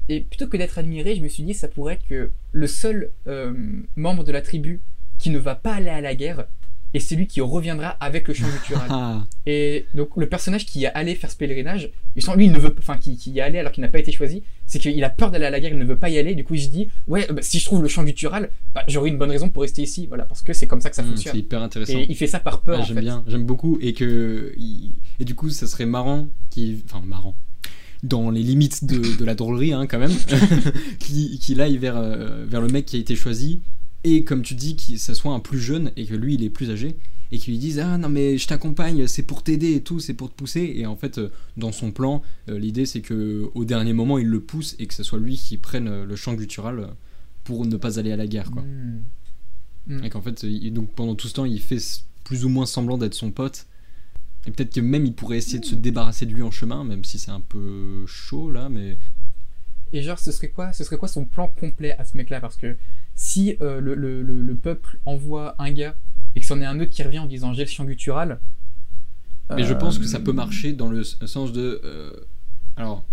[0.08, 3.10] Et plutôt que d'être admiré, je me suis dit ça pourrait être que le seul
[3.26, 3.52] euh,
[3.96, 4.80] membre de la tribu
[5.18, 6.46] qui ne va pas aller à la guerre
[6.94, 9.20] est celui qui reviendra avec le chant guttural.
[9.46, 12.74] Et donc le personnage qui est allé faire ce pèlerinage, justement, lui il ne veut
[12.78, 15.10] enfin qui, qui y est allé alors qu'il n'a pas été choisi, c'est qu'il a
[15.10, 16.34] peur d'aller à la guerre, il ne veut pas y aller.
[16.34, 19.10] Du coup il se dit ouais bah, si je trouve le chant guttural, bah, j'aurai
[19.10, 21.08] une bonne raison pour rester ici, voilà parce que c'est comme ça que ça hmm,
[21.08, 21.32] fonctionne.
[21.32, 21.98] c'est hyper intéressant.
[21.98, 25.34] Et il fait ça par peur j'aime bien, j'aime beaucoup et que il- et du
[25.34, 27.36] coup ça serait marrant qui enfin marrant
[28.02, 30.12] dans les limites de, de la drôlerie hein, quand même
[31.00, 33.60] qu'il qu'il aille vers euh, vers le mec qui a été choisi
[34.16, 36.50] et comme tu dis que ça soit un plus jeune et que lui il est
[36.50, 36.96] plus âgé
[37.30, 40.14] et qu'il lui dise ah non mais je t'accompagne c'est pour t'aider et tout c'est
[40.14, 43.64] pour te pousser et en fait euh, dans son plan euh, l'idée c'est que au
[43.64, 46.34] dernier moment il le pousse et que ce soit lui qui prenne euh, le chant
[46.34, 46.88] guttural
[47.44, 49.00] pour ne pas aller à la guerre quoi Hmm.
[49.86, 50.04] Hmm.
[50.04, 51.78] et qu'en fait, il- donc pendant tout ce temps, il fait
[52.24, 53.66] plus ou moins semblant d'être son pote.
[54.46, 57.04] Et peut-être que même il pourrait essayer de se débarrasser de lui en chemin, même
[57.04, 58.98] si c'est un peu chaud là, mais.
[59.92, 62.40] Et genre, ce serait quoi, ce serait quoi son plan complet à ce mec-là?
[62.40, 62.76] Parce que
[63.14, 65.94] si euh, le, le- le- le peuple envoie un gars
[66.34, 68.40] et que c'en est un autre qui revient en disant j'ai le chant guttural.
[69.56, 71.80] Mais je euh, pense que ça peut marcher dans le s- sens de.
[71.84, 72.12] euh,
[72.76, 73.04] alors,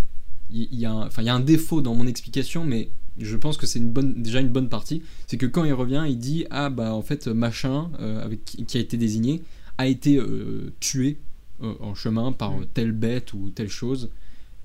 [0.51, 3.55] il il y, a un- y a un défaut dans mon explication, mais je pense
[3.57, 5.01] que c'est une bonne, déjà une bonne partie.
[5.27, 8.77] C'est que quand il revient, il dit Ah bah en fait, machin, euh, avec, qui
[8.77, 9.41] a été désigné,
[9.77, 11.17] a été euh, tué
[11.63, 12.61] euh, en chemin par Mm.
[12.61, 14.09] euh, telle bête ou telle chose.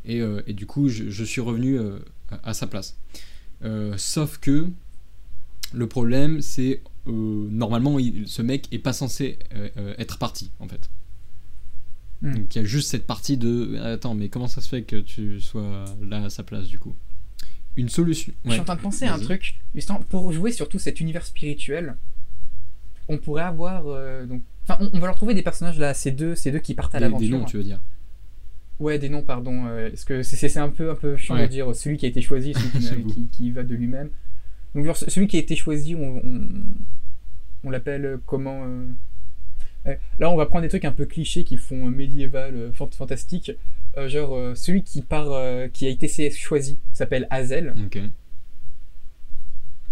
[0.04, 1.98] Et, euh, et du coup, je, je suis revenu euh,
[2.42, 2.96] à, sa place.
[3.62, 4.68] Euh, sauf que
[5.72, 9.38] le problème, c'est normalement, il- ce mec est pas censé
[9.98, 10.88] être parti en fait.
[12.22, 12.34] Hmm.
[12.34, 14.96] Donc il y a juste cette partie de attends, mais comment ça se fait que
[14.96, 16.94] tu sois là à sa place du coup?
[17.76, 18.32] Une solution.
[18.44, 19.54] Je suis en train de penser à un truc.
[19.74, 21.96] Justement, pour jouer sur tout cet univers spirituel,
[23.08, 23.84] on pourrait avoir.
[23.86, 26.58] euh, donc, enfin, on, on va leur trouver des personnages là, ces deux, ces deux
[26.58, 27.26] qui partent à l'aventure.
[27.28, 27.80] des noms, tu veux dire
[28.80, 29.66] Ouais, des noms, pardon.
[29.66, 31.42] euh, parce que c'est- un peu, un peu chiant Ouais.
[31.46, 34.10] de dire celui qui a été choisi, celui qui, va de lui-même.
[34.74, 36.48] Donc, genre, celui qui a été choisi, on, on,
[37.64, 38.86] on l'appelle euh, comment euh.
[40.18, 42.90] Là, on va prendre des trucs un peu clichés qui font euh, médiéval, euh, fant-
[42.94, 43.52] fantastique.
[43.96, 47.74] Euh, genre, euh, celui qui part, euh, qui a été choisi s'appelle Hazel.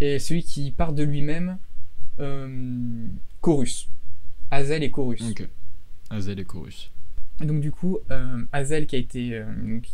[0.00, 1.58] Et celui qui part de lui-même,
[2.20, 3.06] euh,
[3.40, 3.88] Chorus.
[4.50, 5.22] Hazel et Chorus.
[5.30, 5.48] Ok.
[6.10, 6.90] Azel et Chorus.
[7.42, 9.44] Et donc du coup, euh, Hazel qui a été, euh,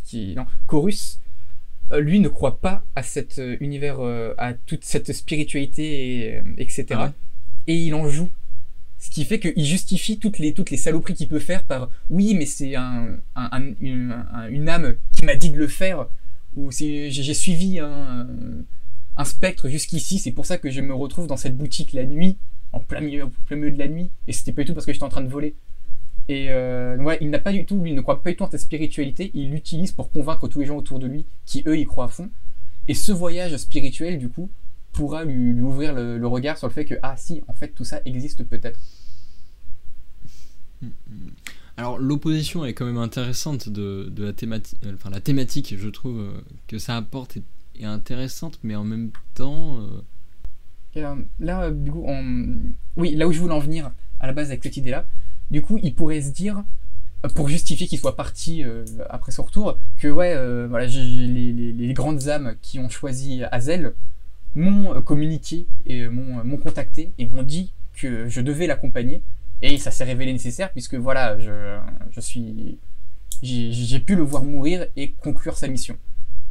[0.03, 1.19] qui, non, Chorus,
[1.91, 3.99] euh, lui ne croit pas à cet euh, univers,
[4.37, 6.85] à toute cette spiritualité, et, etc.
[6.91, 7.11] Ah ouais
[7.67, 8.29] Et il en joue.
[8.97, 12.33] Ce qui fait qu'il justifie toutes les, toutes les saloperies qu'il peut faire par oui,
[12.33, 16.07] mais c'est un, un- un- une, un- une âme qui m'a dit de le faire,
[16.55, 18.25] ou j'ai suivi un,
[19.17, 22.37] un spectre jusqu'ici, c'est pour ça que je me retrouve dans cette boutique la nuit,
[22.71, 24.85] en plein milieu, en plein milieu de la nuit, et c'était pas du tout parce
[24.87, 25.55] que j'étais en train de voler.
[26.27, 28.43] Et euh, ouais, il n'a pas du tout, lui, il ne croit pas du tout
[28.43, 31.77] en cette spiritualité, il l'utilise pour convaincre tous les gens autour de lui qui, eux,
[31.77, 32.29] y croient à fond.
[32.87, 34.49] Et ce voyage spirituel, du coup,
[34.91, 37.69] pourra lui, lui ouvrir le, le regard sur le fait que, ah si, en fait,
[37.69, 38.79] tout ça existe peut-être.
[41.77, 45.89] Alors l'opposition est quand même intéressante de, de la thématique, euh, enfin la thématique, je
[45.89, 47.43] trouve euh, que ça apporte est,
[47.79, 50.01] est intéressante, mais en même temps, euh,
[50.95, 51.03] Et,
[51.39, 52.55] là, du coup, on...
[52.95, 55.05] oui, là où je voulais en venir à la base avec cette idée-là,
[55.51, 56.63] du coup, il pourrait se dire,
[57.33, 62.27] pour justifier qu'il soit parti euh, après son retour, que ouais, euh, voilà, les, grandes
[62.27, 63.93] âmes qui ont choisi Hazel
[64.53, 69.21] m'ont euh, communiqué et m'ont contacté et m'ont dit que je devais l'accompagner.
[69.61, 71.79] Et ça s'est révélé nécessaire puisque voilà, je,
[72.11, 72.77] je suis,
[73.41, 75.97] j'ai pu le voir mourir et conclure sa mission.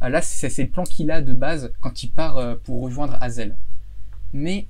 [0.01, 3.55] Ah, Là, c'est le plan qu'il a de base quand il part pour rejoindre Hazel.
[4.33, 4.67] Mais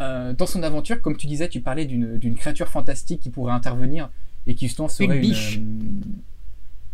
[0.00, 4.10] euh, dans son aventure, comme tu disais, tu parlais d'une créature fantastique qui pourrait intervenir
[4.46, 5.58] et qui justement serait Une biche.
[5.58, 5.62] euh,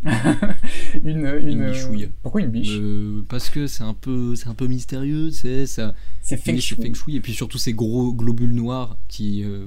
[1.03, 2.09] une, une, Une bichouille.
[2.21, 2.77] Pourquoi une biche?
[2.79, 5.93] Euh, parce que c'est un peu c'est un peu mystérieux, c'est ça.
[6.21, 9.65] C'est feng feng shui et puis surtout ces gros globules noirs qui euh,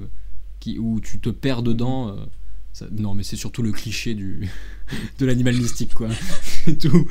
[0.59, 2.09] qui où tu te perds dedans.
[2.09, 2.15] euh,
[2.73, 4.47] ça- non mais c'est surtout le cliché du
[5.19, 6.07] de l'animal mystique quoi.
[6.65, 7.05] C'est tout.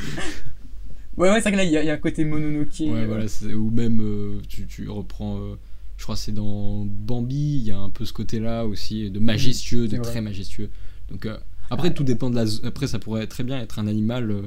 [1.17, 2.69] Ouais, ouais, c'est vrai que là, il y, y a un côté mononoke.
[2.81, 5.57] Ouais, euh, voilà, ou même euh, tu, tu reprends, euh,
[6.01, 9.21] je crois que c'est dans Bambi, il y a un peu ce côté-là aussi de
[9.21, 10.71] majestueux, de très majestueux.
[11.11, 11.37] Donc euh,
[11.69, 14.43] après tout dépend de la, après ça pourrait très bien être un animal euh,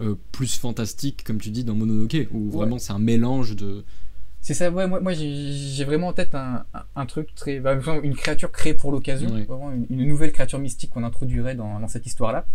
[0.00, 2.50] euh, plus fantastique comme tu dis dans Mononoke où Ouais.
[2.52, 3.82] vraiment c'est un mélange de
[4.42, 7.58] C'est ça, ouais, moi, moi j'ai vraiment en tête un, truc très.
[7.58, 9.44] bah, une créature créée pour l'occasion, Ouais.
[9.90, 12.46] une, une nouvelle créature mystique qu'on introduirait dans, dans cette histoire-là.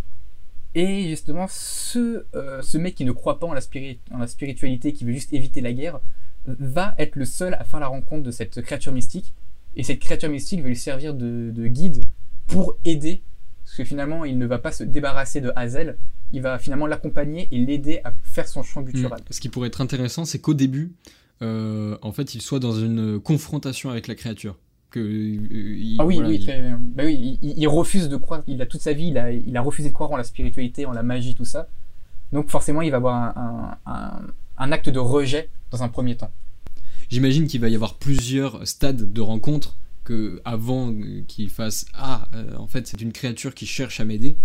[0.74, 4.28] Et justement, ce, euh, ce mec qui ne croit pas en la, spiri- en la
[4.28, 6.00] spiritualité, qui veut juste éviter la guerre,
[6.60, 9.34] va être le seul à faire la rencontre de cette créature mystique.
[9.76, 12.04] Et cette créature mystique va lui servir de, de guide
[12.48, 13.22] pour aider,
[13.64, 15.98] parce que finalement, il ne va pas se débarrasser de Hazel,
[16.32, 19.20] il va finalement l'accompagner et l'aider à faire son champ guttural.
[19.30, 20.94] Ce qui pourrait être intéressant, c'est qu'au début,
[21.42, 24.58] euh, en fait, il soit dans une confrontation avec la créature.
[24.90, 25.06] Que, euh,
[25.78, 28.62] il- Ah oui, voilà, oui, il- très- bah oui, il, il refuse de croire, il
[28.62, 30.94] a toute sa vie, il a, il a refusé de croire en la spiritualité, en
[30.94, 31.68] la magie, tout ça.
[32.32, 34.22] Donc forcément, il va avoir un, un- un-
[34.58, 36.32] un acte de rejet dans un premier temps.
[37.10, 40.93] J'imagine qu'il va y avoir plusieurs stades de rencontre que avant
[41.28, 44.38] qu'il fasse ah euh, en fait c'est une créature qui cherche à m'aider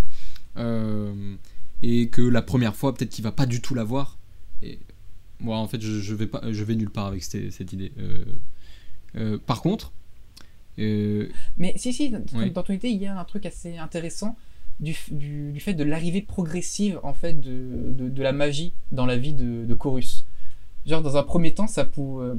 [0.57, 1.37] Euh,
[1.83, 4.18] et que la première fois peut-être qu'il va pas du tout la voir.
[4.62, 4.79] Et
[5.40, 7.92] moi en fait je, je vais pas je vais nulle part avec cette, cette idée
[9.16, 9.92] Euh, par contre
[11.59, 12.22] Mais si, si, dans,
[12.55, 14.37] dans ton idée, il y a un truc assez intéressant
[14.81, 19.35] du, du, fait de l'arrivée progressive en fait de, de, la magie dans la vie
[19.35, 20.27] de, de Chorus.
[20.87, 22.35] Genre dans un premier temps, ça, pour, euh,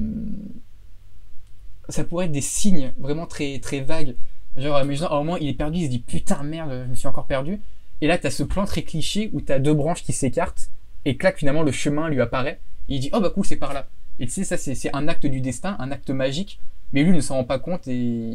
[1.89, 4.15] ça pourrait être des signes vraiment très, très vagues.
[4.57, 6.95] Genre, imaginons, à un moment, il est perdu, il se dit putain merde, je me
[6.95, 7.59] suis encore perdu.
[8.01, 10.69] Et là, t'as ce plan très cliché où t'as deux branches qui s'écartent
[11.05, 12.59] et clac, finalement, le chemin lui apparaît.
[12.89, 13.87] Il dit oh bah cool, c'est par là.
[14.19, 16.59] Et tu sais, ça, c'est c'est un acte du destin, un acte magique
[16.93, 18.31] mais lui ne s'en rend pas compte et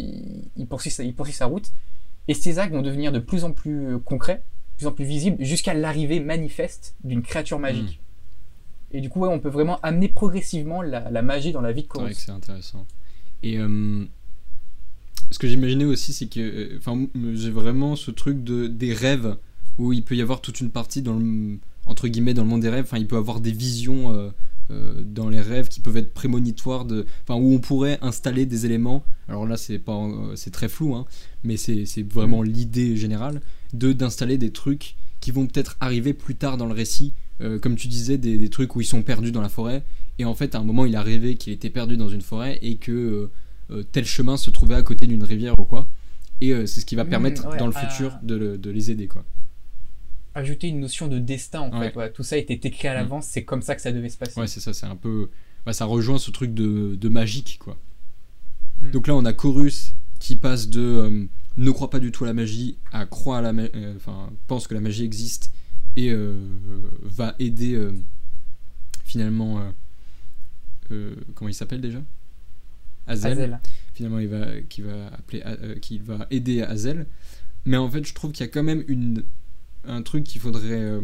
[0.56, 1.72] il poursuit sa, il poursuit sa route.
[2.28, 5.42] Et ces actes vont devenir de plus en plus concrets, de plus en plus visibles,
[5.42, 8.00] jusqu'à l'arrivée manifeste d'une créature magique.
[8.92, 11.82] Et du coup, ouais, on peut vraiment amener progressivement la, la magie dans la vie
[11.82, 12.16] de Chorus.
[12.16, 12.86] c'est intéressant
[13.42, 14.04] et euh,
[15.30, 19.36] ce que j'imaginais aussi c'est que euh, enfin j'ai vraiment ce truc de des rêves
[19.78, 22.62] où il peut y avoir toute une partie dans le entre guillemets dans le monde
[22.62, 24.30] des rêves enfin il peut avoir des visions euh,
[24.70, 29.02] dans les rêves qui peuvent être prémonitoires de enfin où on pourrait installer des éléments.
[29.28, 31.06] Alors là c'est pas euh, c'est très flou hein,
[31.44, 33.40] mais c'est vraiment l'idée générale
[33.72, 37.12] de d'installer des trucs qui vont peut-être arriver plus tard dans le récit.
[37.40, 39.84] Euh, comme tu disais des, des trucs où ils sont perdus dans la forêt.
[40.18, 42.58] Et en fait à un moment il a rêvé qu'il était perdu dans une forêt
[42.62, 43.30] et que euh,
[43.70, 45.88] euh, tel chemin se trouvait à côté d'une rivière ou quoi.
[46.40, 47.86] Et euh, c'est ce qui va Mmh, permettre ouais, dans le ah.
[47.88, 49.24] futur de, le- de les aider quoi
[50.38, 51.90] Ajouter une notion de destin, en Ouais.
[51.90, 51.96] fait.
[51.96, 54.38] Ouais, tout ça était écrit à l'avance, c'est comme ça que ça devait se passer.
[54.40, 55.30] Ouais, c'est ça, c'est un peu.
[55.66, 57.76] bah, ça rejoint ce truc de, de magique, quoi.
[58.80, 58.90] Hmm.
[58.92, 61.24] Donc là, on a Chorus qui passe de euh,
[61.56, 64.66] ne croit pas du tout à la magie à croit à la magie, enfin, pense
[64.68, 65.52] que la magie existe
[65.96, 66.34] et euh,
[67.02, 67.92] va aider euh,
[69.04, 69.58] finalement.
[69.60, 69.70] euh,
[70.92, 72.00] euh, comment il s'appelle déjà?
[73.06, 73.32] Azel.
[73.32, 73.60] Hazel.
[73.94, 77.06] Finalement, il va, qui va appeler, euh, qui va aider Hazel.
[77.64, 79.22] Mais en fait, je trouve qu'il y a quand même une,
[79.88, 81.00] un truc qu'il faudrait euh,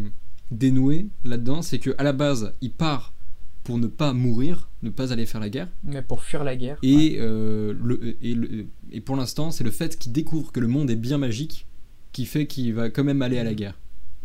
[0.51, 3.12] dénouer là-dedans, c'est que à la base, il part
[3.64, 5.68] pour ne pas mourir, ne pas aller faire la guerre.
[5.83, 6.79] Mais pour fuir la guerre.
[6.83, 6.88] ouais.
[6.88, 10.68] Et, euh, le, et, le- et pour l'instant, c'est le fait qu'il découvre que le
[10.68, 11.66] monde est bien magique
[12.12, 13.79] qui fait qu'il va quand même aller à la guerre.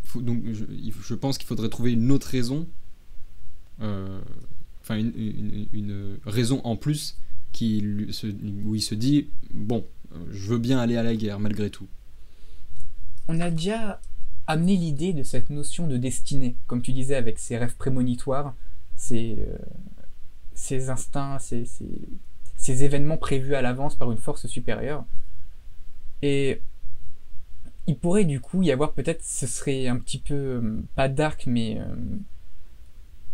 [0.03, 2.67] Faut- donc, je, pense qu'il faudrait trouver une autre raison,
[3.81, 4.19] euh,
[4.81, 7.17] enfin une, une- une raison en plus
[7.53, 8.27] qui se-
[8.65, 9.85] où il se dit bon,
[10.31, 11.87] je veux bien aller à la guerre malgré tout.
[13.27, 14.01] on a déjà
[14.49, 18.55] amené l'idée de cette notion de destinée, comme tu disais, avec ces rêves prémonitoires,
[18.95, 19.57] ces, euh,
[20.53, 25.05] ces instincts, ces événements prévus à l'avance par une force supérieure.
[26.21, 26.61] Et
[27.89, 31.45] il pourrait du coup y avoir peut-être, ce serait un petit peu, euh, pas dark,
[31.47, 31.95] mais euh,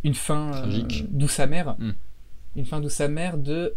[0.06, 1.76] une fin euh, douce amère.
[1.78, 1.92] Mm.
[2.56, 3.76] Une fin douce amère de.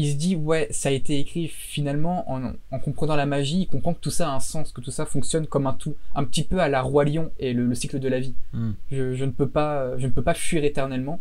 [0.00, 3.66] Il se dit ouais ça a été écrit finalement en, en, comprenant la magie il
[3.66, 6.24] comprend que tout ça a un sens que tout ça fonctionne comme un tout un
[6.24, 8.72] petit peu à la roi lion et le, le cycle de la vie Hmm.
[8.90, 11.20] je, je ne peux pas je ne peux pas fuir éternellement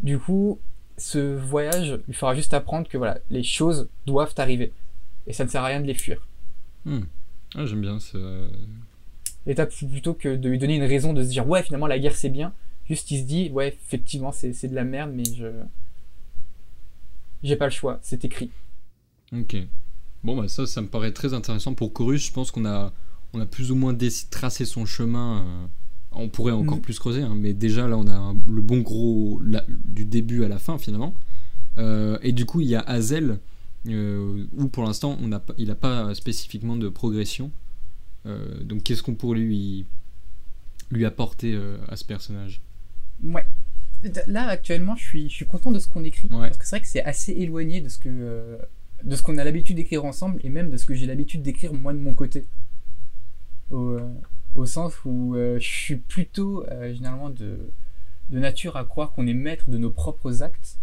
[0.00, 0.58] du coup
[0.96, 4.72] ce voyage lui fera juste apprendre que voilà les choses doivent arriver
[5.26, 6.26] et ça ne sert à rien de les fuir
[6.84, 7.00] Hmm.
[7.54, 7.98] Ah, j'aime bien.
[9.46, 11.98] et t'as plutôt que de lui donner une raison de se dire ouais finalement la
[11.98, 12.52] guerre c'est bien
[12.86, 15.46] juste il se dit ouais effectivement c'est c'est de la merde mais je
[17.42, 18.50] j'ai pas le choix c'est écrit
[19.32, 19.56] Ok.
[20.24, 21.74] Bon, bah ça, ça me paraît très intéressant.
[21.74, 22.92] Pour Chorus, je pense qu'on a,
[23.34, 23.94] on a plus ou moins
[24.30, 25.44] tracé son chemin.
[25.44, 25.66] euh,
[26.12, 26.80] on pourrait encore Mm.
[26.80, 30.48] plus creuser, hein, mais déjà là, on a le bon gros la- du début à
[30.48, 31.14] la fin finalement.
[31.76, 33.38] Euh, et du coup, il y a Hazel,
[33.86, 37.52] euh, où pour l'instant, on il n'a pas spécifiquement de progression.
[38.26, 39.84] Euh, donc, qu'est-ce qu'on pourrait lui,
[40.90, 41.54] lui apporter
[41.88, 42.60] à ce personnage?
[43.22, 43.44] Ouais.
[44.26, 46.28] Là, actuellement, je suis, je suis content de ce qu'on écrit.
[46.28, 46.48] Ouais.
[46.48, 48.56] Parce que c'est vrai que c'est assez éloigné de ce que euh,
[49.02, 51.72] de ce qu'on a l'habitude d'écrire ensemble et même de ce que j'ai l'habitude d'écrire
[51.72, 52.46] moi de mon côté.
[53.70, 54.00] Au, euh,
[54.54, 57.58] au sens où euh, je suis plutôt généralement de,
[58.30, 60.78] de nature à croire qu'on est maître de nos propres actes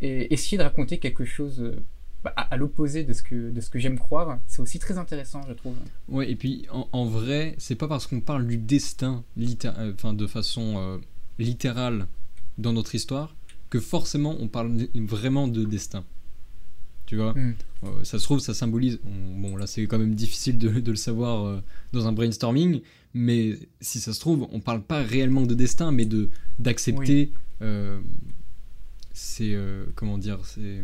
[0.00, 1.74] et essayer de raconter quelque chose
[2.22, 4.96] bah, à, à l'opposé de ce que, de ce que j'aime croire, c'est aussi très
[4.98, 5.76] intéressant, je trouve.
[6.08, 9.24] Ouais, et puis en, en vrai, c'est pas parce qu'on parle du destin
[9.78, 11.00] enfin, de façon
[11.38, 12.06] littérale
[12.58, 13.34] dans notre histoire
[13.70, 16.04] que forcément on parle vraiment de destin.
[17.06, 17.32] Tu vois?
[17.34, 17.54] Hmm.
[17.84, 18.98] Euh, Ça se trouve, ça symbolise.
[19.04, 21.60] on- bon, là, c'est quand même difficile de, de le savoir euh,
[21.92, 22.80] dans un brainstorming,
[23.12, 27.32] mais si ça se trouve, on parle pas réellement de destin, mais de d'accepter.
[29.12, 30.80] ses, euh, comment dire c'est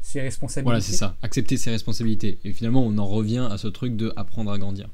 [0.00, 0.64] C'est responsabilité.
[0.64, 4.12] voilà c'est ça accepter ses responsabilités et finalement on en revient à ce truc de
[4.16, 4.88] apprendre à grandir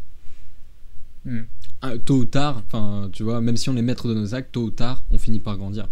[1.25, 1.43] Hmm.
[1.83, 4.53] Ah, tôt ou tard, enfin, tu vois, même si on est maître de nos actes,
[4.53, 5.89] tôt ou tard, on finit par grandir.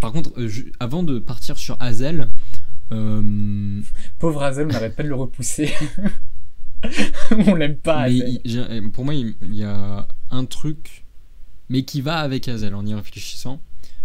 [0.00, 2.28] Par contre, euh, je- avant de partir sur Hazel,
[2.92, 3.80] euh,
[4.18, 5.72] Pauvre Hazel, on n'arrête pas de le repousser.
[7.46, 8.40] on l'aime pas, il-
[8.92, 11.04] pour moi, il il y a un truc,
[11.68, 13.60] mais qui va avec Hazel en y réfléchissant,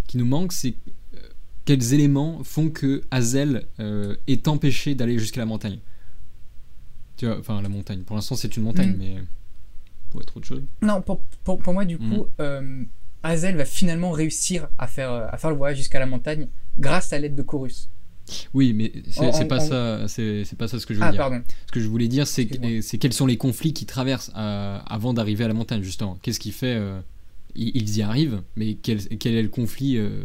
[0.08, 0.75] qui nous manque, c'est
[1.15, 1.19] euh,
[1.65, 3.65] quels éléments font que Hazel
[4.27, 5.79] est empêché d'aller jusqu'à la montagne.
[7.17, 8.01] Tu vois, enfin la montagne.
[8.01, 8.97] Pour l'instant, c'est une montagne, Mm.
[8.99, 9.15] mais
[10.21, 10.63] être autre chose.
[10.82, 12.10] Non, pour, pour, pour moi, du Mm.
[12.10, 12.84] coup, euh,
[13.23, 16.47] Hazel va finalement réussir à faire, euh, à faire le voyage jusqu'à la montagne
[16.80, 17.89] grâce à l'aide de Chorus.
[18.56, 21.19] Oui, mais c'est pas en- ça, c'est pas ça ce que je Ah, dire.
[21.19, 21.41] pardon.
[21.67, 25.13] Ce que je voulais dire, c'est que- quels sont les conflits qui traversent euh, avant
[25.13, 26.17] d'arriver à la montagne, justement.
[26.21, 26.75] Qu'est-ce qui fait.
[26.75, 26.99] euh,
[27.58, 30.23] ils y arrivent, mais quel, quel est le conflit euh,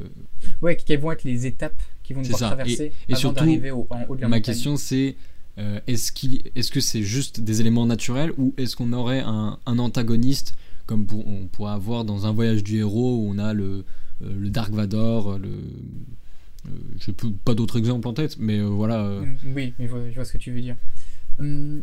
[0.62, 2.46] Ouais, quelles vont être les étapes qui vont devoir ça.
[2.48, 4.42] traverser et avant d'arriver au, en haut de la Ma montagne?
[4.54, 5.14] question, c'est
[5.60, 9.58] euh, est-ce qu'il- est-ce que c'est juste des éléments naturels ou est-ce qu'on aurait un,
[9.66, 10.54] antagoniste
[10.86, 13.84] comme on pourrait avoir dans un voyage du héros où on a le,
[14.22, 15.38] euh, Dark Vador, euh,
[17.00, 19.04] je peux pas d'autres exemples en tête, mais euh, voilà.
[19.04, 20.76] euh, Mm, Oui, mais je vois, ce que tu veux dire.
[21.38, 21.82] Hum,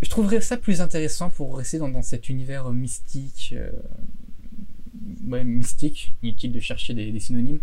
[0.00, 3.54] je trouverais ça plus intéressant pour rester dans, cet univers euh, mystique.
[3.56, 3.70] euh,
[5.44, 7.60] mystique, inutile de chercher des, synonymes.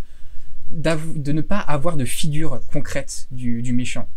[0.71, 4.07] De ne pas avoir de figure concrète du méchant.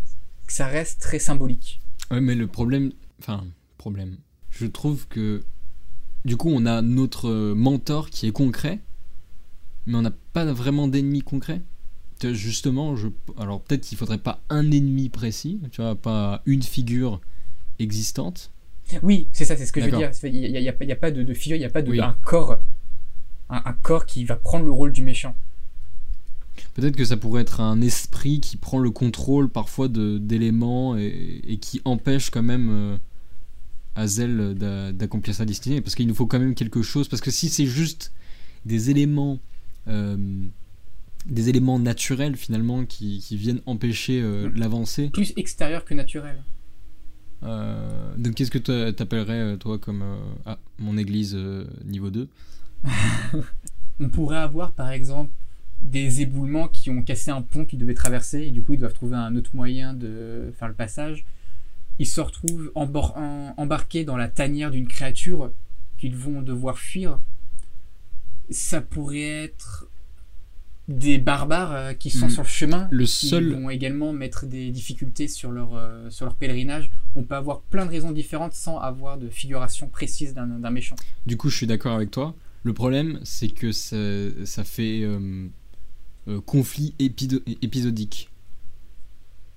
[0.51, 1.79] Que ça reste très symbolique.
[2.11, 2.91] Ouais, mais le problème.
[3.19, 3.45] Enfin,
[3.77, 4.17] problème.
[4.49, 5.43] Je trouve que.
[6.25, 8.79] Du coup, on a notre mentor qui est concret,
[9.85, 11.61] mais on n'a pas vraiment d'ennemi concret.
[12.21, 13.07] Justement, je...
[13.37, 17.21] alors peut-être qu'il faudrait pas un ennemi précis, tu vois, pas une figure
[17.79, 18.51] existante.
[19.01, 20.11] Oui, c'est ça, c'est ce que je veux dire.
[20.23, 22.01] Il n'y a, pas- a de, de figure, il n'y a pas de, Oui.
[22.01, 22.59] un corps.
[23.49, 25.33] Un, un corps qui va prendre le rôle du méchant.
[26.73, 31.41] Peut-être que ça pourrait être un esprit qui prend le contrôle parfois de- d'éléments et,
[31.47, 32.97] et qui empêche quand même euh,
[33.95, 35.81] Hazel d'a- d'accomplir sa destinée.
[35.81, 37.07] Parce qu'il nous faut quand même quelque chose.
[37.09, 38.13] Parce que si c'est juste
[38.65, 39.39] des éléments,
[39.89, 40.15] euh,
[41.25, 45.09] des éléments naturels finalement qui, qui viennent empêcher euh, l'avancée.
[45.09, 46.41] Plus extérieur que naturel.
[47.43, 50.03] euh, donc qu'est-ce que t'appellerais toi comme
[50.45, 51.35] ah, mon église
[51.85, 52.29] niveau 2
[53.99, 55.31] On pourrait avoir par exemple
[55.81, 58.93] des éboulements qui ont cassé un pont qu'ils devaient traverser et du coup ils doivent
[58.93, 61.25] trouver un autre moyen de faire le passage.
[61.99, 65.51] Ils se retrouvent embor- en- embarqués dans la tanière d'une créature
[65.97, 67.19] qu'ils vont devoir fuir.
[68.49, 69.87] Ça pourrait être
[70.87, 72.31] des barbares euh, qui sont Mm.
[72.31, 76.25] sur le chemin, Le qui seul- vont également mettre des difficultés sur leur, euh, sur
[76.25, 76.89] leur pèlerinage.
[77.15, 80.95] On peut avoir plein de raisons différentes sans avoir de figuration précise d'un d'un méchant.
[81.25, 82.35] Du coup, je suis d'accord avec toi.
[82.63, 83.95] Le problème, c'est que ça,
[84.45, 85.47] ça fait euh,
[86.27, 88.29] euh, conflit épisodique.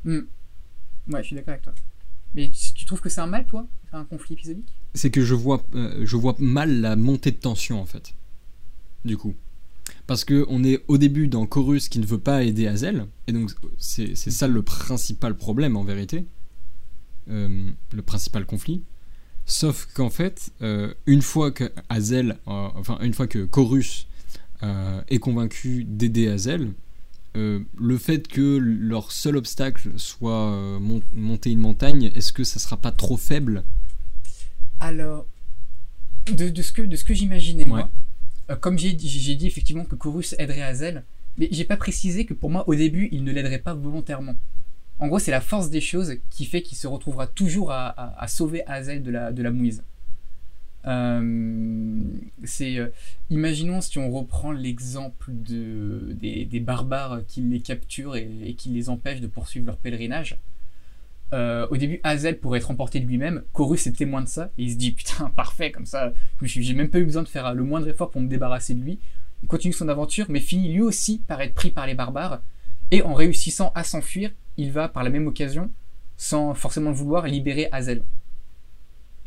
[0.05, 0.21] Hmm.
[1.09, 1.75] Ouais, je suis d'accord avec toi.
[2.35, 3.67] Mais tu tu trouves que c'est un mal, toi?
[3.93, 4.73] Un conflit épisodique?
[4.95, 8.15] C'est que je vois, euh, je vois mal la montée de tension, en fait.
[9.05, 9.35] Du coup.
[10.07, 13.33] Parce que on est au début dans Chorus qui ne veut pas aider Hazel, et
[13.33, 16.25] donc c'est ça le principal problème en vérité,
[17.29, 18.83] Euh, le principal conflit.
[19.47, 24.07] Sauf qu'en fait, euh, une fois que Hazel, enfin une fois que Chorus
[25.09, 26.73] est convaincu d'aider Hazel,
[27.37, 32.45] euh, le fait que leur seul obstacle soit euh, mon- monter une montagne, est-ce que
[32.45, 33.65] ça sera pas trop faible?
[34.81, 35.27] Alors,
[36.33, 37.91] de, de ce que, de ce que j'imaginais, moi,
[38.51, 41.05] euh, comme j'ai dit effectivement que Chorus aiderait Hazel,
[41.39, 44.37] mais j'ai pas précisé que pour moi, au début, il ne l'aiderait pas volontairement.
[45.01, 48.23] En gros, c'est la force des choses qui fait qu'il se retrouvera toujours à, à-
[48.23, 49.83] à sauver Hazel de la, de la mouise.
[50.87, 52.03] Euh,
[52.45, 52.89] c'est, euh,
[53.31, 59.21] imaginons si on reprend l'exemple de, des, barbares qui les capturent et, qui les empêchent
[59.21, 60.39] de poursuivre leur pèlerinage.
[61.33, 63.43] Euh, au début, Hazel pourrait être emporté de lui-même.
[63.53, 64.51] Chorus est témoin de ça.
[64.59, 66.13] Et il se dit Putain, parfait, comme ça,
[66.43, 68.99] j'ai même pas eu besoin de faire le moindre effort pour me débarrasser de lui.
[69.43, 72.41] Il continue son aventure, mais finit lui aussi par être pris par les barbares.
[72.91, 75.71] Et en réussissant à s'enfuir, il va par la même occasion,
[76.17, 78.03] sans forcément le vouloir, libérer Hazel.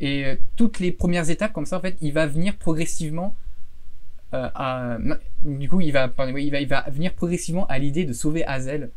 [0.00, 3.34] Et euh, toutes les premières étapes, comme ça, en fait, il va venir progressivement
[4.34, 4.98] euh, à.
[5.44, 8.90] Du coup, il va, il va, il va venir progressivement à l'idée de sauver Hazel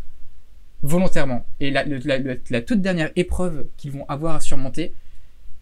[0.83, 1.45] volontairement.
[1.59, 4.93] Et la, toute dernière épreuve qu'ils vont avoir à surmonter,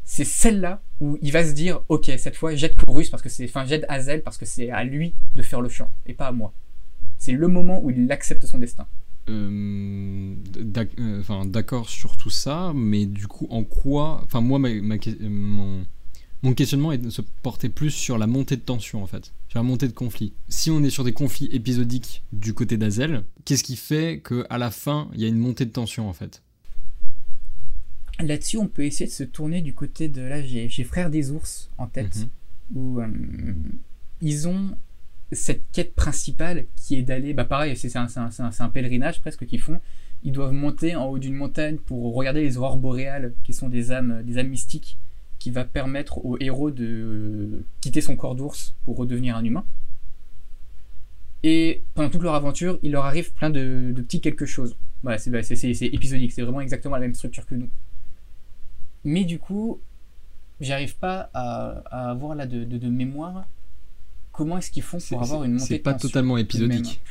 [0.04, 3.46] c'est celle-là où il va se dire Ok, cette fois, j'aide Chorus parce que c'est.
[3.46, 6.32] Enfin, j'aide Hazel parce que c'est à lui de faire le champ et pas à
[6.32, 6.54] moi.
[7.18, 8.88] C'est le moment où il accepte son destin.
[9.30, 10.36] Euh,
[10.99, 14.21] euh, d'accord sur tout ça, mais du coup, en quoi.
[14.25, 15.86] Enfin, moi, ma- ma que- mon,
[16.41, 19.32] mon questionnement est de se porter plus sur la montée de tension, en fait.
[19.49, 20.34] Sur la montée de conflit.
[20.47, 24.71] Si on est sur des conflits épisodiques du côté d'Azel, qu'est-ce qui fait qu'à la
[24.71, 26.41] fin, il y a une montée de tension, en fait?
[28.19, 30.21] Là-dessus, on peut essayer de se tourner du côté de.
[30.21, 32.77] Là, j'ai j'ai Frères des ours en tête, Mhm.
[32.77, 33.07] où euh,
[34.21, 34.71] ils ont
[35.32, 37.34] cette quête principale qui est d'aller.
[37.34, 39.80] Bah, pareil, c'est un, pèlerinage presque qu'ils font.
[40.23, 43.91] Ils doivent monter en haut d'une montagne pour regarder les aurores boréales, qui sont des
[43.91, 44.97] âmes, des âmes mystiques,
[45.38, 49.63] qui va permettre au héros de quitter son corps d'ours pour redevenir un humain.
[51.43, 54.75] Et pendant toute leur aventure, il leur arrive plein de, de petits quelque chose.
[55.03, 57.69] Voilà, c'est bah, épisodique, c'est vraiment exactement la même structure que nous.
[59.05, 59.80] Mais du coup,
[60.59, 63.47] j'arrive pas à, avoir là de- de mémoire
[64.40, 67.02] comment est-ce qu'ils font pour avoir une montée C'est pas totalement épisodique.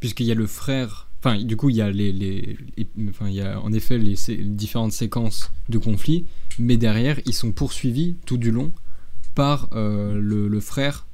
[0.00, 1.08] Puisqu'il y a le frère.
[1.20, 3.98] Enfin, du coup, il y a les, les, les- enfin, il y a en effet
[3.98, 6.24] les, sé- différentes séquences de conflit,
[6.58, 8.72] mais derrière, ils sont poursuivis tout du long
[9.34, 11.06] par euh, le, le frère,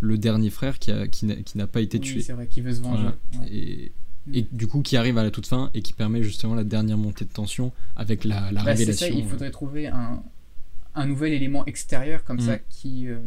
[0.00, 2.20] le dernier frère qui a- qui n'a qui pas été Oui, tué.
[2.22, 3.02] c'est vrai qu'il veut se venger.
[3.32, 3.44] Voilà.
[3.46, 3.52] Ouais.
[3.56, 3.92] Et,
[4.26, 4.34] Mm.
[4.34, 6.98] et du coup, qui arrive à la toute fin et qui permet justement la dernière
[6.98, 9.06] montée de tension avec la, la Bah, révélation.
[9.06, 10.22] ça, il euh, faudrait trouver un,
[10.94, 12.40] un nouvel élément extérieur comme Mm.
[12.40, 13.20] ça qui, euh,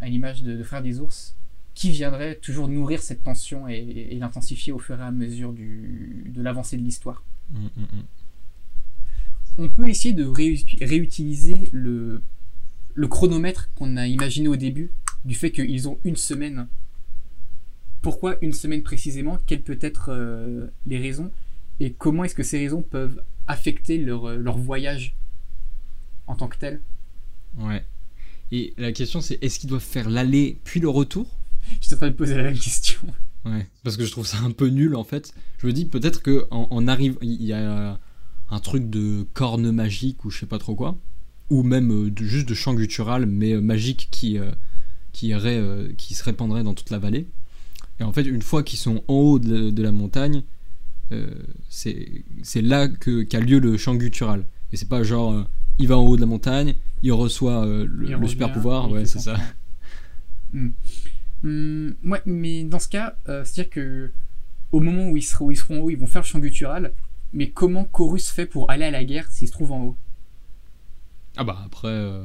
[0.00, 1.36] à l'image de, de Frères des ours,
[1.74, 3.76] qui viendrait toujours nourrir cette tension et,
[4.10, 7.22] et l'intensifier au fur et à mesure du, de l'avancée de l'histoire.
[7.50, 8.02] mm, mm, mm.
[9.58, 12.22] On peut essayer de réu- réutiliser le,
[12.94, 14.90] le chronomètre qu'on a imaginé au début,
[15.24, 16.68] du fait qu'ils ont une semaine.
[18.02, 19.38] Pourquoi une semaine précisément?
[19.46, 21.30] Quelles peuvent être euh, les raisons?
[21.80, 25.16] Et comment est-ce que ces raisons peuvent affecter leur, euh, leur voyage
[26.26, 26.80] en tant que tel?
[27.58, 27.84] Ouais.
[28.52, 31.26] Et la question, c'est est-ce qu'ils doivent faire l'aller puis le retour?
[31.80, 33.00] Je suis en train de poser la même question.
[33.44, 35.32] Ouais, parce que je trouve ça un peu nul en fait.
[35.58, 37.98] Je me dis peut-être que en, en arrive, il y a
[38.50, 40.96] un truc de corne magique ou je sais pas trop quoi,
[41.50, 44.50] ou même euh, de- juste de chant guttural mais euh, magique qui euh,
[45.12, 47.26] qui irait, euh, qui se répandrait dans toute la vallée.
[47.98, 50.42] Et en fait, une fois qu'ils sont en haut de, de la montagne,
[51.12, 51.30] euh,
[51.68, 54.44] c'est c'est là que qu'a lieu le chant guttural.
[54.72, 55.46] Et c'est pas genre
[55.78, 56.74] il va en haut de la montagne,
[57.06, 59.36] il reçoit euh, le, Il le revient, super pouvoir, ouais c'est ça.
[59.36, 59.42] champ.
[60.52, 60.68] Hmm.
[61.42, 64.12] Hmm, ouais, mais dans ce cas, euh, c'est-à-dire que
[64.72, 66.38] au moment où ils, seront, où ils seront en haut, ils vont faire le chant
[66.38, 66.92] guttural,
[67.32, 69.96] mais comment Chorus fait pour aller à la guerre s'il se trouve en haut?
[71.36, 71.88] Ah bah après.
[71.88, 72.24] euh,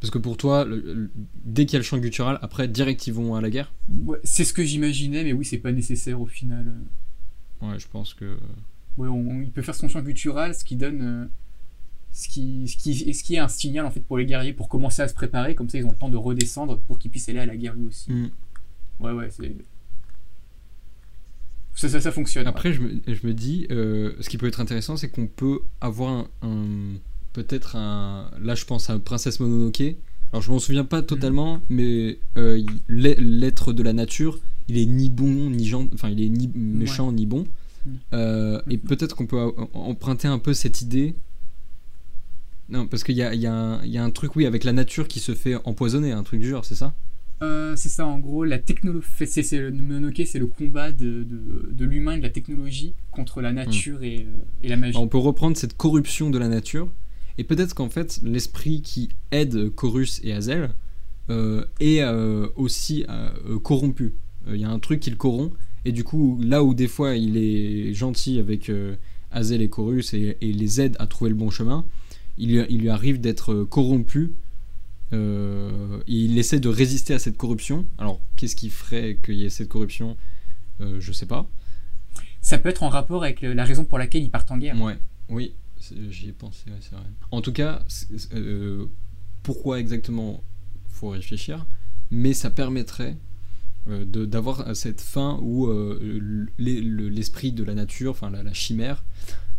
[0.00, 1.10] Parce que pour toi, le- le-
[1.44, 3.72] dès qu'il y a le chant guttural, après direct ils vont à la guerre?
[4.06, 6.72] Ouais, C'est ce que j'imaginais, mais oui, c'est pas nécessaire au final.
[7.62, 8.36] Ouais, je pense que.
[8.96, 11.28] Ouais, on- il peut faire son chant guttural, ce qui donne.
[12.14, 14.68] Ce, qui, ce, qui, ce qui est un signal en fait pour les guerriers pour
[14.68, 17.28] commencer à se préparer, comme ça ils ont le temps de redescendre pour qu'ils puissent
[17.28, 18.10] aller à la guerre lui aussi.
[18.12, 18.28] Hmm.
[19.00, 19.52] Ouais, ouais, c'est.
[21.74, 22.46] Ça, ça, ça fonctionne.
[22.46, 25.60] Après, je me, je me dis, euh, ce qui peut être intéressant, c'est qu'on peut
[25.80, 26.26] avoir un.
[26.42, 26.94] un-
[27.32, 28.30] Peut-être un.
[28.40, 29.82] Là, je pense à Princesse Mononoke.
[30.32, 34.38] Alors, je m'en souviens pas totalement, mais euh, l'être de la nature,
[34.68, 35.90] il est ni bon, ni gentil.
[35.94, 37.44] Enfin, il est ni méchant, ni bon.
[37.86, 37.90] Mm.
[38.12, 41.16] Euh, et peut-être qu'on peut emprunter un peu cette idée.
[42.68, 44.72] Non, parce qu'il y a, y un- il y a un truc, oui, avec la
[44.72, 46.94] nature qui se fait empoisonner, un truc du genre, c'est ça?
[47.42, 49.06] Euh, c'est ça, en gros, la technologie.
[49.26, 53.42] C'est, le Mononoke, c'est le combat de, de, de l'humain et de la technologie contre
[53.42, 54.96] la nature et, euh, et la magie.
[54.96, 56.90] On peut reprendre cette corruption de la nature,
[57.36, 60.70] et peut-être qu'en fait, l'esprit qui aide Chorus et Hazel
[61.28, 63.04] euh, est euh, aussi
[63.62, 64.14] corrompu.
[64.46, 65.54] Il y a un truc qui le corrompt,
[65.84, 68.70] et du coup, là où des fois il est gentil avec
[69.32, 71.84] Hazel et Chorus et, et les aide à trouver le bon chemin,
[72.38, 74.32] il lui, il lui arrive d'être corrompu.
[75.12, 77.86] euh, il essaie de résister à cette corruption.
[77.98, 80.16] Alors, qu'est-ce qui ferait qu'il y ait cette corruption?
[80.80, 81.46] Euh, Je sais pas.
[82.40, 84.80] Ça peut être en rapport avec le- la raison pour laquelle ils partent en guerre.
[84.80, 85.54] Ouais, oui,
[86.10, 87.04] j'y ai pensé, ouais, c'est vrai.
[87.30, 87.82] En tout cas,
[88.34, 88.86] euh,
[89.42, 90.42] pourquoi exactement?
[90.88, 91.64] Faut réfléchir,
[92.10, 93.16] mais ça permettrait
[93.88, 95.98] euh, d'avoir cette fin où euh,
[96.58, 99.04] l'e- le- l'esprit de la nature, enfin la, la chimère,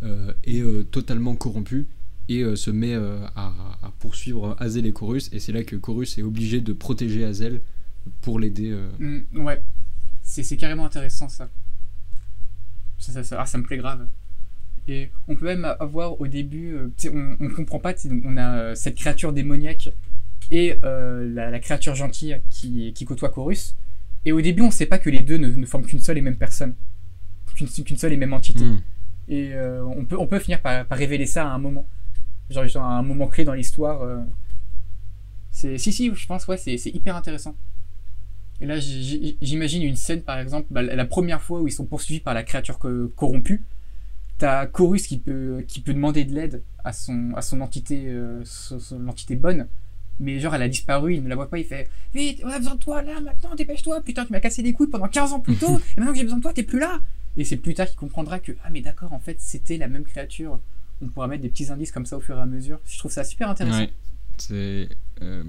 [0.02, 1.86] euh, est euh, totalement corrompu
[2.28, 3.52] et euh, se met euh, à,
[3.82, 7.60] à poursuivre Hazel et Chorus, et c'est là que Chorus est obligé de protéger Hazel
[8.20, 8.70] pour l'aider.
[8.72, 8.88] euh.
[9.32, 9.62] Mm, ouais,
[10.22, 11.48] c'est, c'est carrément intéressant ça.
[12.98, 14.06] Ça, ça, ça- ah, ça me plaît grave.
[14.88, 18.74] Et on peut même avoir au début, euh, on, on comprend pas, on a euh,
[18.74, 19.90] cette créature démoniaque
[20.50, 23.74] et euh, la, la créature gentille qui, qui côtoie Chorus.
[24.24, 26.20] Et au début, on sait pas que les deux ne, ne forment qu'une seule et
[26.20, 26.74] même personne,
[27.54, 28.64] qu'une, qu'une seule et même entité.
[28.64, 28.80] Hmm.
[29.28, 31.86] Et euh, on, peut, on peut finir par, par révéler ça à un moment.
[32.50, 34.02] Genre, genre à un moment clé dans l'histoire.
[34.02, 34.20] euh.
[35.50, 37.54] C'est, si, si, je pense, ouais, c'est, hyper intéressant.
[38.60, 42.20] Et là, j'imagine une scène, par exemple, bah, la première fois où ils sont poursuivis
[42.20, 43.62] par la créature co- corrompue.
[44.38, 48.42] T'as Chorus qui peut, qui peut demander de l'aide à son, à son entité, euh,
[48.44, 48.78] son-
[49.30, 49.66] bonne.
[50.20, 52.58] Mais genre, elle a disparu, il ne la voit pas, il fait Vite, on a
[52.58, 55.40] besoin de toi là, maintenant, dépêche-toi, putain, tu m'as cassé les couilles pendant 15 ans
[55.40, 57.00] plus tôt, et maintenant que j'ai besoin de toi, t'es plus là
[57.36, 60.04] Et c'est plus tard qu'il comprendra que, ah, mais d'accord, en fait, c'était la même
[60.04, 60.58] créature.
[61.02, 62.78] On pourra mettre des petits indices comme ça au fur et à mesure.
[62.86, 63.80] Je trouve ça super intéressant.
[63.80, 63.92] Ouais,
[64.38, 64.88] c'est
[65.22, 65.44] euh,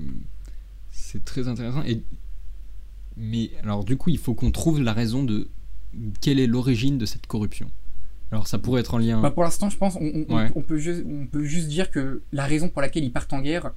[0.91, 1.83] c'est très intéressant.
[1.83, 2.01] Et
[3.15, 5.47] mais alors du coup, il faut qu'on trouve la raison de
[6.21, 7.69] quelle est l'origine de cette corruption.
[8.31, 9.21] Alors ça pourrait être en lien.
[9.21, 10.51] Bah, pour l'instant, je pense on, on- Ouais.
[10.55, 13.41] on peut juste, on peut juste dire que la raison pour laquelle ils partent en
[13.41, 13.71] guerre,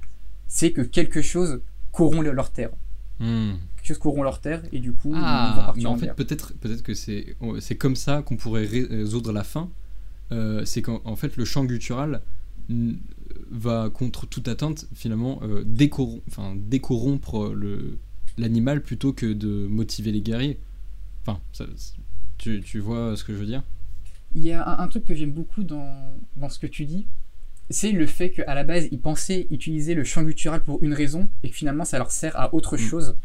[0.47, 1.61] c'est que quelque chose
[1.93, 2.71] corrompt le- leur terre.
[3.19, 3.53] Hmm.
[3.77, 5.97] Quelque chose corrompt leur terre et du coup, ils vont Ah, partir mais en en
[5.97, 9.69] fait peut-être peut-être que c'est c'est comme ça qu'on pourrait ré- résoudre la fin.
[10.31, 12.21] Euh, c'est qu'en en fait le champ guttural
[13.49, 15.65] va contre toute attente finalement euh,
[16.27, 17.97] enfin, décorrompre le
[18.37, 20.57] l'animal plutôt que de motiver les guerriers.
[21.21, 21.65] Enfin, ça-
[22.37, 23.63] tu, tu vois ce que je veux dire?
[24.33, 27.05] Il y a un, un truc que j'aime beaucoup dans, dans ce que tu dis,
[27.69, 31.29] c'est le fait qu'à la base, ils pensaient utiliser le chant guttural pour une raison
[31.43, 32.79] et que finalement, ça leur sert à autre Mm.
[32.79, 33.15] chose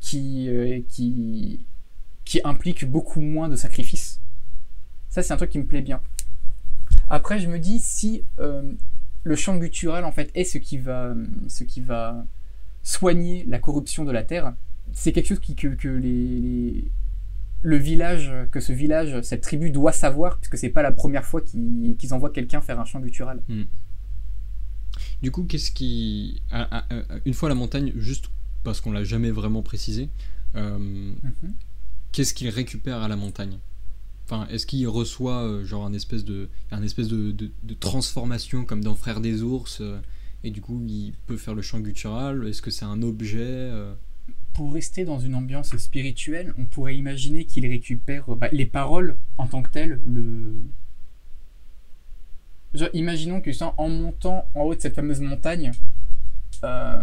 [0.00, 1.66] qui, euh, qui,
[2.24, 4.20] qui implique beaucoup moins de sacrifices.
[5.10, 6.00] Ça, c'est un truc qui me plaît bien.
[7.08, 8.72] Après, je me dis si euh,
[9.24, 11.14] le chant guttural, en fait, est ce qui va,
[11.48, 12.24] ce qui va
[12.82, 14.54] soigner la corruption de la terre,
[14.92, 16.90] c'est quelque chose qui, que, que les, les-
[17.62, 21.42] le village, que ce village, cette tribu doit savoir, puisque c'est pas la première fois
[21.42, 23.42] qu'ils qu'ils envoient quelqu'un faire un chant guttural.
[25.22, 26.40] Du coup, qu'est-ce qui.
[26.50, 28.30] ah, ah, ah, Une fois la montagne, juste
[28.64, 30.08] parce qu'on l'a jamais vraiment précisé,
[30.54, 31.52] euh, Mhm.
[32.12, 33.58] qu'est-ce qu'il récupère à la montagne?
[34.50, 39.20] Est-ce qu'il reçoit euh, genre un espèce de, un espèce de, transformation comme dans Frères
[39.20, 39.98] des ours euh,
[40.44, 42.46] et du coup il peut faire le chant guttural?
[42.46, 43.94] Est-ce que c'est un objet euh?
[44.52, 49.46] Pour rester dans une ambiance spirituelle, on pourrait imaginer qu'il récupère bah, les paroles en
[49.46, 50.00] tant que telles.
[50.06, 50.54] Le...
[52.74, 55.72] Genre, imaginons que ça, en montant en haut de cette fameuse montagne,
[56.64, 57.02] euh,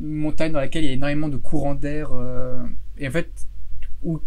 [0.00, 2.64] une montagne dans laquelle il y a énormément de courants d'air, euh,
[2.98, 3.30] et en fait,
[4.02, 4.20] où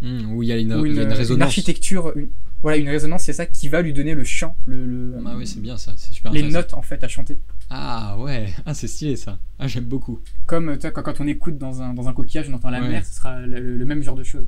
[0.00, 1.42] Hmm, Où il y a une, y a une, une résonance.
[1.46, 2.28] architecture, une-
[2.62, 5.46] voilà, une résonance, c'est ça qui va lui donner le chant, le, le- Ah oui,
[5.46, 7.38] c'est bien ça, c'est super les notes en fait à chanter.
[7.70, 9.38] Ah ouais, ah, c'est stylé ça.
[9.58, 10.20] Ah, j'aime beaucoup.
[10.46, 12.80] Comme tu vois, quand, quand on écoute dans un, dans un coquillage, on entend la
[12.80, 12.88] Ouais.
[12.88, 14.46] mer, ce sera le, même genre de choses.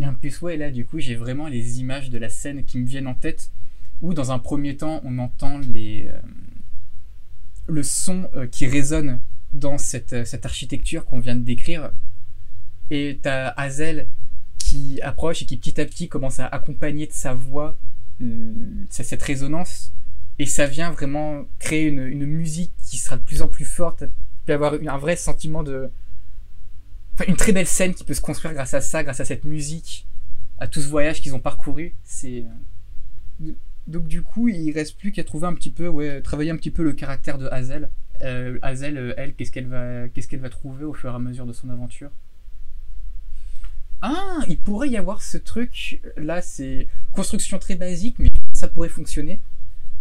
[0.00, 2.78] Et en plus, ouais, là, du coup, j'ai vraiment les images de la scène qui
[2.78, 3.50] me viennent en tête,
[4.02, 6.18] où dans un premier temps, on entend les, euh,
[7.68, 9.20] le son euh, qui résonne
[9.54, 11.90] dans cette, euh, cette architecture qu'on vient de décrire.
[12.90, 14.08] Et t'as Hazel
[14.76, 17.76] qui approche et qui petit à petit commence à accompagner de sa voix
[18.22, 18.52] euh,
[18.90, 19.92] cette résonance.
[20.38, 24.04] Et ça vient vraiment créer une, musique qui sera de plus en plus forte,
[24.44, 25.90] peut avoir un vrai sentiment de.
[27.14, 29.44] Enfin, une très belle scène qui peut se construire grâce à ça, grâce à cette
[29.44, 30.06] musique,
[30.58, 31.94] à tout ce voyage qu'ils ont parcouru.
[32.04, 32.44] C'est.
[33.42, 33.52] euh,
[33.86, 36.70] Donc, du coup, il reste plus qu'à trouver un petit peu, ouais, travailler un petit
[36.70, 37.88] peu le caractère de Hazel.
[38.22, 41.18] Euh, Hazel, euh, elle, qu'est-ce qu'elle va, qu'est-ce qu'elle va trouver au fur et à
[41.18, 42.10] mesure de son aventure?
[44.02, 48.88] Ah, il pourrait y avoir ce truc, là, c'est construction très basique, mais ça pourrait
[48.88, 49.40] fonctionner.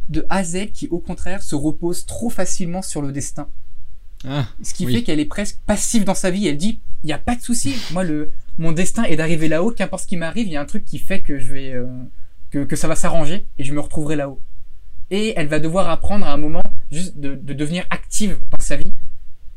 [0.10, 3.48] De Hazel qui, au contraire, se repose trop facilement sur le destin
[4.28, 4.94] Ah, Ce qui oui.
[4.96, 6.48] fait qu'elle est presque passive dans sa vie.
[6.48, 7.76] Elle dit, il n'y a pas de souci.
[7.92, 9.72] Moi, le, mon destin est d'arriver là-haut.
[9.72, 11.88] Qu'importe ce qui m'arrive, il y a un truc qui fait que je vais, euh,
[12.52, 14.40] que, que ça va s'arranger et je me retrouverai là-haut.
[15.10, 18.76] Et elle va devoir apprendre à un moment juste de, de devenir active dans sa
[18.76, 18.92] vie.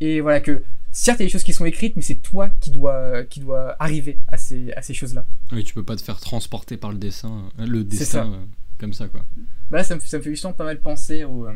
[0.01, 2.51] Et voilà que, certes, il y a des choses qui sont écrites, mais c'est toi
[2.61, 5.25] qui dois, qui dois arriver à ces, à ces choses-là.
[5.53, 8.25] Oui, tu peux pas te faire transporter par le dessin, euh, le ça.
[8.25, 8.37] euh,
[8.79, 9.25] comme ça quoi.
[9.71, 11.53] Bah, là, ça me, ça me fait justement pas mal penser au, euh,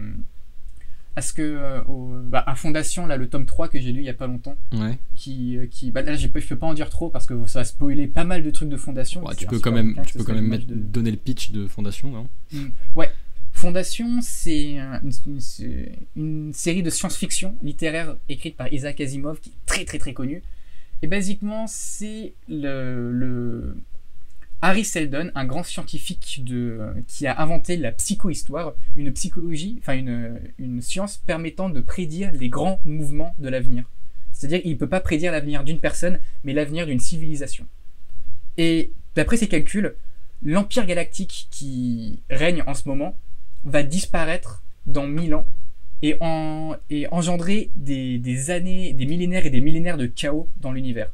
[1.14, 4.06] à ce que, au, bah, à Fondation, là, le tome 3 que j'ai lu il
[4.06, 4.56] y a pas longtemps.
[4.72, 4.98] Ouais.
[5.14, 8.06] qui, qui bah là je peux pas en dire trop parce que ça va spoiler
[8.08, 10.48] pas mal de trucs de fondation Ouais, tu peux quand même, tu peux quand même
[10.48, 12.28] mettre- de- donner le pitch de Fondation, non
[13.62, 15.00] Fondation c'est un-
[16.16, 20.42] une, série de science-fiction littéraire écrite par Isaac Asimov qui est très très très connu
[21.00, 23.76] et basiquement c'est le,
[24.62, 26.42] Harry Seldon un grand scientifique
[27.06, 32.48] qui a inventé la psychohistoire une psychologie enfin une, une science permettant de prédire les
[32.48, 33.84] grands mouvements de l'avenir
[34.32, 37.66] c'est-à-dire qu'il ne peut pas prédire l'avenir d'une personne, mais l'avenir d'une civilisation.
[38.58, 39.94] Et d'après ses calculs,
[40.42, 43.14] l'Empire galactique qui règne en ce moment
[43.64, 45.46] va disparaître dans mille ans
[46.02, 48.18] et, en, et engendrer des,
[48.50, 51.10] années, des millénaires et des millénaires de chaos dans l'univers.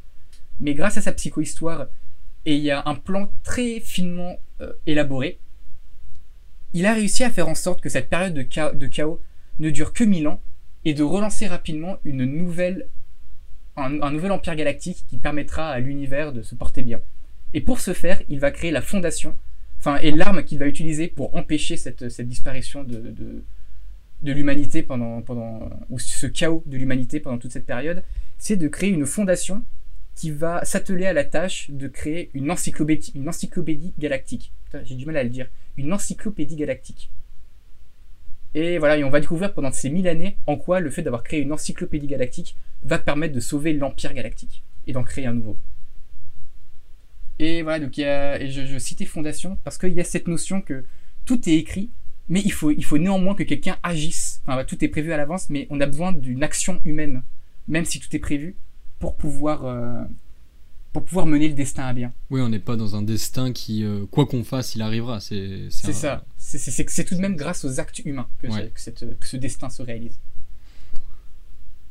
[0.61, 1.87] Mais grâce à sa psychohistoire,
[2.47, 5.39] et il a un plan très finement euh, élaboré,
[6.73, 9.21] il a réussi à faire en sorte que cette période de, cha- de chaos
[9.59, 10.41] ne dure que mille ans
[10.85, 12.87] et de relancer rapidement un nouvel
[13.77, 17.01] empire galactique qui permettra à l'univers de se porter bien.
[17.53, 19.37] Et pour ce faire, il va créer la fondation,
[20.03, 23.43] et l'arme qu'il va utiliser pour empêcher cette, disparition de,
[24.23, 25.23] l'humanité pendant,
[25.91, 28.03] ou ce chaos de l'humanité pendant toute cette période,
[28.39, 29.65] c'est de créer une fondation
[30.15, 34.53] qui va s'atteler à la tâche de créer une encyclopédie, une encyclopédie galactique.
[34.83, 35.47] J'ai du mal à le dire.
[35.77, 37.11] Une encyclopédie galactique.
[38.55, 41.23] Et voilà, et on va découvrir pendant ces mille années en quoi le fait d'avoir
[41.23, 45.57] créé une encyclopédie galactique va permettre de sauver l'Empire galactique et d'en créer un nouveau.
[47.39, 50.05] Et voilà, donc il y a, et je, je citais Fondation parce qu'il y a
[50.05, 50.85] cette notion que
[51.25, 51.91] tout est écrit,
[52.29, 54.43] mais il faut, il faut néanmoins que quelqu'un agisse.
[54.47, 57.23] Enfin, tout est prévu à l'avance, mais on a besoin d'une action humaine,
[57.69, 58.57] même si tout est prévu,
[58.99, 60.03] pour pouvoir, euh,
[60.93, 62.13] pour pouvoir mener le destin à bien.
[62.31, 65.21] Oui, on n'est pas dans un destin qui, euh, quoi qu'on fasse, il arrivera.
[65.21, 66.25] C'est un- ça.
[66.39, 68.71] C'est- tout de même grâce aux actes humains que, Ouais.
[68.75, 70.19] que cette- que ce destin se réalise.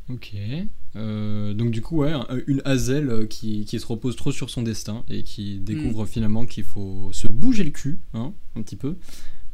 [0.10, 0.34] Ok.
[0.98, 4.50] Euh, donc du coup, ouais, un- une Hazel euh, qui, qui se repose trop sur
[4.50, 6.08] son destin et qui découvre Mm.
[6.08, 8.96] finalement qu'il faut se bouger le cul, hein, un petit peu.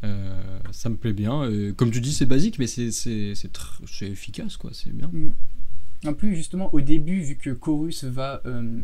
[0.03, 1.49] Euh, ça me plaît bien.
[1.77, 2.89] Comme tu dis, c'est basique, mais c'est
[4.01, 4.71] efficace, quoi.
[4.73, 5.09] C'est bien.
[6.05, 8.79] En plus, justement, au début, vu que Chorus va euh,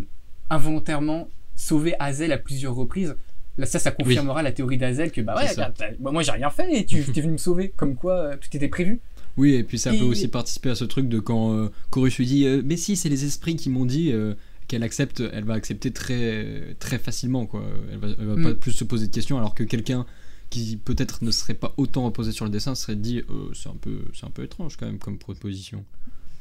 [0.50, 3.16] involontairement sauver Hazel à plusieurs reprises,
[3.58, 6.50] là, ça, ça confirmera la théorie d'Hazel que, bah ouais, regarde, bah, moi j'ai rien
[6.50, 9.02] fait et tu t'es venu me sauver, comme quoi tout était prévu.
[9.38, 12.18] Oui, et puis ça Et- peut aussi participer à ce truc de quand euh, Chorus
[12.18, 14.34] lui dit euh, Mais si, c'est les esprits qui m'ont dit euh,
[14.68, 17.64] qu'elle accepte, elle va accepter très, très facilement, quoi.
[17.92, 18.44] Elle va, elle va Mm.
[18.44, 20.06] pas plus se poser de questions, alors que quelqu'un
[20.50, 23.76] qui peut-être ne serait pas autant reposé sur le dessin serait dit euh, C'est un,
[23.80, 25.84] peu- c'est un peu étrange, quand même, comme proposition.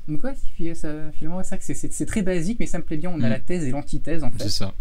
[0.08, 0.34] Donc, ouais,
[0.74, 3.10] ça, finalement, c'est vrai que c'est- c'est c'est très basique, mais ça me plaît bien.
[3.10, 3.30] On a Mm.
[3.30, 4.48] la thèse et l'antithèse, en C'est fait.
[4.48, 4.74] ça.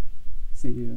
[0.54, 0.96] C'est, euh,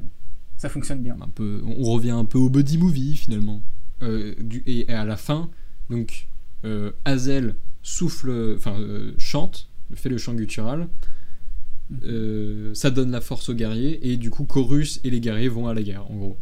[0.57, 1.17] ça fonctionne bien.
[1.21, 3.61] Un peu, on on revient un peu au buddy movie, finalement.
[4.03, 5.51] Euh, du, et, et à la fin,
[5.91, 6.29] donc,
[6.65, 10.89] euh, Hazel souffle, enfin, euh, chante, fait le chant guttural.
[12.05, 15.67] Euh, ça donne la force aux guerriers et du coup Chorus et les guerriers vont
[15.67, 16.39] à la guerre en gros.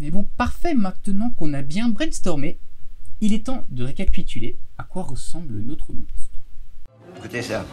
[0.00, 2.58] Mais bon, parfait, maintenant qu'on a bien brainstormé,
[3.20, 6.30] il est temps de récapituler à quoi ressemble notre monstre.
[7.16, 7.66] Écoutez ça.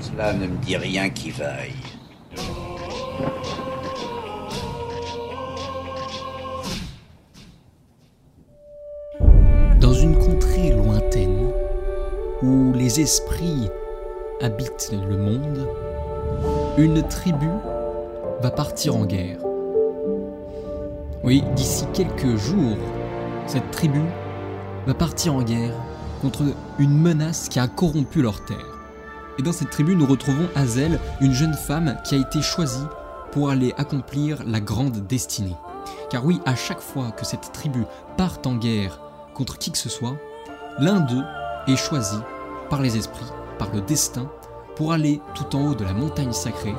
[0.00, 1.72] Cela ne me dit rien qui vaille.
[12.42, 13.70] Où les esprits
[14.40, 15.68] habitent le monde,
[16.76, 17.48] une tribu
[18.42, 19.38] va partir en guerre.
[21.24, 22.76] Oui, d'ici quelques jours,
[23.46, 24.02] cette tribu
[24.86, 25.74] va partir en guerre
[26.20, 26.42] contre
[26.78, 28.58] une menace qui a corrompu leur terre.
[29.38, 32.86] Et dans cette tribu, nous retrouvons Hazel, une jeune femme qui a été choisie
[33.32, 35.56] pour aller accomplir la grande destinée.
[36.10, 37.84] Car oui, à chaque fois que cette tribu
[38.16, 39.00] part en guerre
[39.34, 40.16] contre qui que ce soit,
[40.78, 41.24] l'un d'eux
[41.66, 42.18] est choisi
[42.70, 44.30] par les esprits, par le destin,
[44.76, 46.74] pour aller tout en haut de la montagne sacrée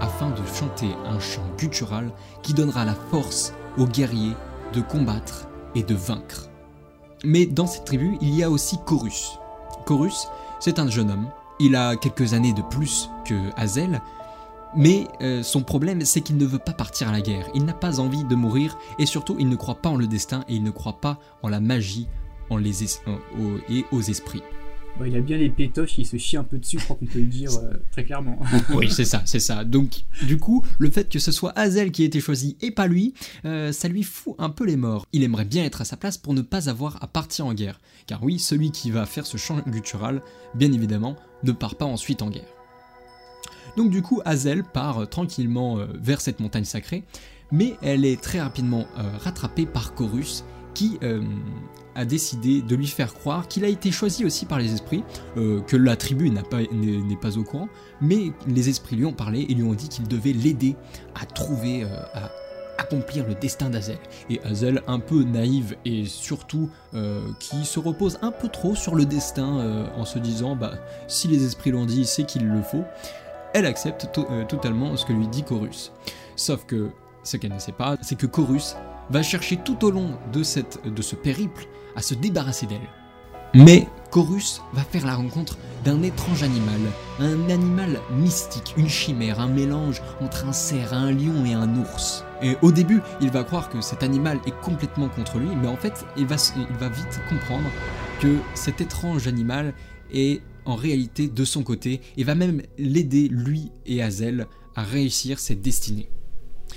[0.00, 2.10] afin de chanter un chant guttural
[2.42, 4.34] qui donnera la force aux guerriers
[4.72, 6.48] de combattre et de vaincre.
[7.24, 9.38] Mais dans cette tribu, il y a aussi Chorus.
[9.86, 10.26] Chorus,
[10.60, 11.28] c'est un jeune homme.
[11.60, 14.00] Il a quelques années de plus que Hazel,
[14.74, 17.46] mais euh, son problème, c'est qu'il ne veut pas partir à la guerre.
[17.54, 20.44] Il n'a pas envie de mourir et surtout, il ne croit pas en le destin
[20.48, 22.08] et il ne croit pas en la magie
[22.52, 24.42] en les es- en- au- et aux esprits.
[24.98, 27.06] Bon, il a bien les pétoches, il se chie un peu dessus, je crois qu'on
[27.06, 28.38] peut le dire euh, très clairement.
[28.74, 29.64] Oui, c'est ça, c'est ça.
[29.64, 32.86] Donc, du coup, le fait que ce soit Hazel qui ait été choisi et pas
[32.86, 33.14] lui,
[33.46, 35.06] euh, ça lui fout un peu les morts.
[35.14, 37.80] Il aimerait bien être à sa place pour ne pas avoir à partir en guerre.
[38.06, 40.20] Car oui, celui qui va faire ce chant guttural,
[40.54, 42.52] bien évidemment, ne part pas ensuite en guerre.
[43.78, 47.02] Donc du coup, Hazel part euh, tranquillement vers cette montagne sacrée,
[47.50, 48.86] mais elle est très rapidement
[49.20, 50.44] rattrapée par Chorus,
[50.74, 51.22] qui euh,
[51.94, 55.04] a décidé de lui faire croire qu'il a été choisi aussi par les esprits,
[55.36, 57.68] euh, que la tribu n'est pas au courant,
[58.00, 60.76] mais les esprits lui ont parlé et lui ont dit qu'il devait l'aider
[61.20, 62.30] à trouver, euh, à
[62.78, 63.98] accomplir le destin d'Azel.
[64.30, 68.94] Et Hazel, un peu naïve et surtout euh, qui se repose un peu trop sur
[68.94, 70.72] le destin en se disant bah
[71.06, 72.84] si les esprits l'ont dit, c'est qu'il le faut.
[73.54, 75.92] Elle accepte to- totalement ce que lui dit Chorus.
[76.36, 76.88] Sauf que
[77.22, 78.74] ce qu'elle ne sait pas, c'est que Chorus
[79.12, 82.80] va chercher tout au long de, cette, de ce périple à se débarrasser d'elle.
[83.54, 86.80] Mais Chorus va faire la rencontre d'un étrange animal,
[87.18, 92.24] un animal mystique, une chimère, un mélange entre un cerf, un lion et un ours.
[92.42, 95.76] Et au début, il va croire que cet animal est complètement contre lui, mais en
[95.76, 97.68] fait, il va, il va vite comprendre
[98.20, 99.74] que cet étrange animal
[100.10, 105.38] est en réalité de son côté et va même l'aider, lui et Hazel, à réussir
[105.38, 106.08] cette destinée.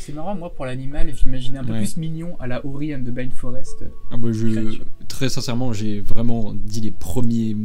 [0.06, 1.80] C'est marrant, moi pour l'animal, j'imaginais un peu Ouais.
[1.80, 3.86] plus mignon à la Ori and the Blind Forest.
[4.12, 4.78] Ah bah je,
[5.08, 7.56] très sincèrement, j'ai vraiment dit les premiers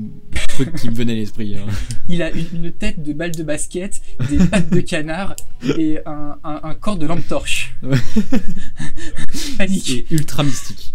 [0.48, 1.58] trucs qui me venaient à l'esprit.
[1.58, 1.66] hein.
[2.08, 5.36] Il a une, une tête de balle de basket, des pattes de canard
[5.76, 7.76] et un, un- un corps de lampe torche.
[7.82, 7.98] Ouais.
[9.58, 10.06] Panique.
[10.10, 10.94] Ultra mystique.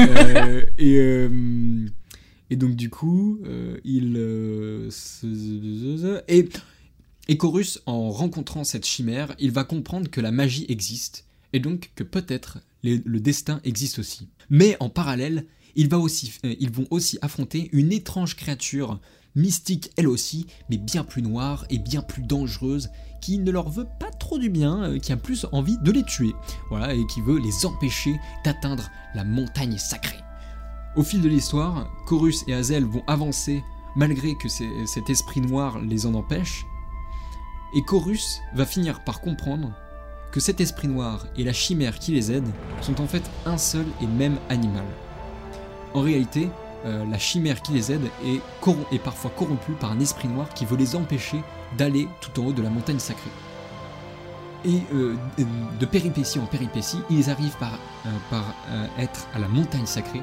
[0.00, 1.86] Euh, et, euh,
[2.50, 4.16] et donc du coup, euh, il...
[6.28, 6.48] et,
[7.30, 11.92] et Chorus, en rencontrant cette chimère, il va comprendre que la magie existe, et donc
[11.94, 14.26] que peut-être le destin existe aussi.
[14.48, 15.46] Mais en parallèle,
[15.78, 18.98] euh, ils vont aussi affronter une étrange créature
[19.36, 23.86] mystique elle aussi, mais bien plus noire et bien plus dangereuse, qui ne leur veut
[24.00, 26.32] pas trop du bien, euh, qui a plus envie de les tuer,
[26.68, 30.18] voilà, et qui veut les empêcher d'atteindre la montagne sacrée.
[30.96, 33.62] Au fil de l'histoire, Chorus et Hazel vont avancer
[33.94, 36.64] malgré que cet esprit noir les en empêche,
[37.74, 39.72] et Chorus va finir par comprendre
[40.32, 42.48] que cet esprit noir et la chimère qui les aide
[42.80, 44.84] sont en fait un seul et même animal.
[45.94, 46.48] En réalité,
[46.84, 50.76] euh, la chimère qui les aide est, parfois corrompue par un esprit noir qui veut
[50.76, 51.42] les empêcher
[51.76, 53.30] d'aller tout en haut de la montagne sacrée.
[54.64, 55.16] Et euh,
[55.78, 60.22] de péripétie en péripétie, ils arrivent par, euh, être à la montagne sacrée,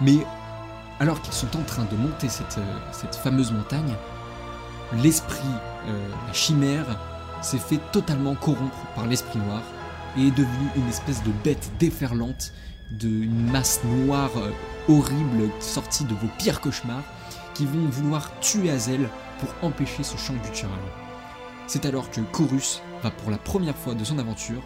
[0.00, 0.18] mais
[0.98, 3.94] alors qu'ils sont en train de monter cette fameuse montagne,
[4.92, 5.38] l'esprit,
[5.86, 6.98] euh, la chimère,
[7.42, 9.62] s'est fait totalement corrompre par l'esprit noir
[10.16, 12.52] et est devenu une espèce de bête déferlante,
[12.90, 14.50] d'une masse noire euh,
[14.88, 17.04] horrible sortie de vos pires cauchemars
[17.54, 20.80] qui vont vouloir tuer Hazel pour empêcher ce chant guttural.
[21.66, 24.62] C'est alors que Chorus va pour la première fois de son aventure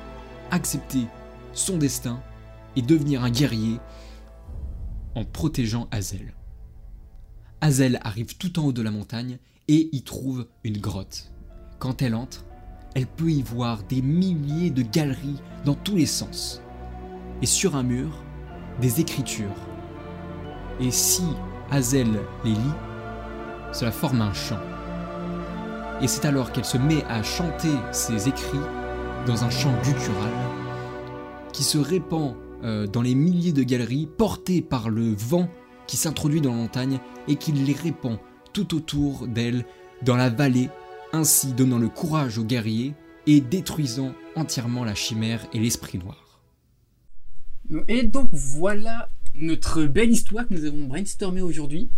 [0.51, 1.07] accepter
[1.53, 2.21] son destin
[2.77, 3.79] et devenir un guerrier
[5.15, 6.35] en protégeant Hazel.
[7.61, 9.39] Hazel arrive tout en haut de la montagne
[9.69, 11.31] et y trouve une grotte.
[11.79, 12.45] Quand elle entre,
[12.95, 16.63] elle peut y voir des milliers de galeries dans tous les sens.
[17.43, 18.23] Et sur un mur,
[18.81, 19.49] des écritures.
[20.81, 21.25] Et si
[21.71, 22.59] Hazel les lit,
[23.73, 24.61] cela forme un chant.
[26.01, 28.59] Et c'est alors qu'elle se met à chanter ces écrits
[29.27, 30.33] dans un chant guttural
[31.53, 32.35] qui se répand
[32.65, 35.49] euh, dans les milliers de galeries porté par le vent
[35.87, 36.99] qui s'introduit dans la montagne
[37.29, 38.19] et qui les répand
[38.55, 39.67] tout autour d'elle
[40.03, 40.71] dans la vallée,
[41.13, 42.95] ainsi donnant le courage aux guerriers
[43.27, 46.41] et détruisant entièrement la chimère et l'esprit noir.
[47.89, 51.91] Et donc voilà notre belle histoire que nous avons brainstormée aujourd'hui.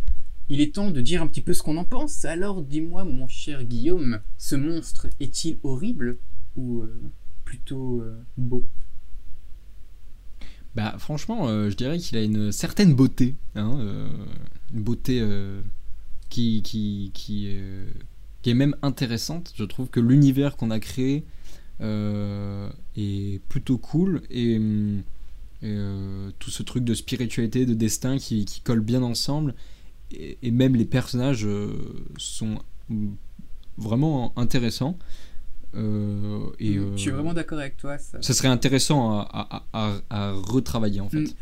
[0.48, 2.24] Il est temps de dire un petit peu ce qu'on en pense.
[2.24, 6.18] Alors dis-moi, mon cher Guillaume, ce monstre est-il horrible
[6.56, 7.00] ou euh,
[7.44, 8.64] plutôt euh, beau?
[10.76, 14.08] Bah franchement, euh, je dirais qu'il a une certaine beauté, hein, euh,
[14.72, 15.60] une beauté euh,
[16.28, 17.86] qui, qui, qui, euh,
[18.42, 19.52] qui est même intéressante.
[19.56, 21.24] Je trouve que l'univers qu'on a créé
[21.80, 24.60] euh, est plutôt cool et, et,
[25.64, 29.54] euh, tout ce truc de spiritualité, de destin qui, qui colle bien ensemble
[30.12, 31.46] et, et même les personnages
[32.18, 32.58] sont
[33.76, 34.96] vraiment intéressants.
[35.74, 37.98] Euh, et, Je suis vraiment d'accord avec toi.
[37.98, 38.22] Ça...
[38.22, 41.36] ça serait intéressant à, à- à- à retravailler en fait.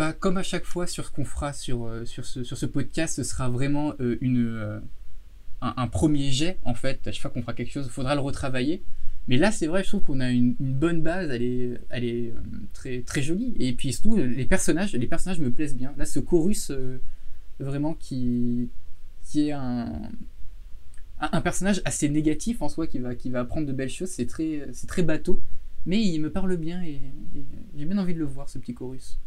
[0.00, 2.64] Bah, comme à chaque fois sur ce qu'on fera sur, euh, sur, ce, sur ce
[2.64, 4.80] podcast, ce sera vraiment euh, une, euh,
[5.60, 7.06] un, premier jet en fait.
[7.06, 8.82] À chaque fois qu'on fera quelque chose, il faudra le retravailler.
[9.28, 12.32] Mais là, c'est vrai, je trouve qu'on a une, bonne base, elle est, elle est
[12.72, 13.52] très, très jolie.
[13.58, 15.92] Et puis surtout, les personnages, les personnages me plaisent bien.
[15.98, 16.72] Là, ce chorus,
[17.58, 18.70] vraiment qui,
[19.26, 20.00] qui est un,
[21.20, 24.08] un, personnage assez négatif en soi, qui va, qui va apprendre de belles choses.
[24.08, 25.42] C'est très, très bateau,
[25.84, 27.02] mais il me parle bien et
[27.76, 29.18] j'ai bien envie de le voir, ce petit chorus.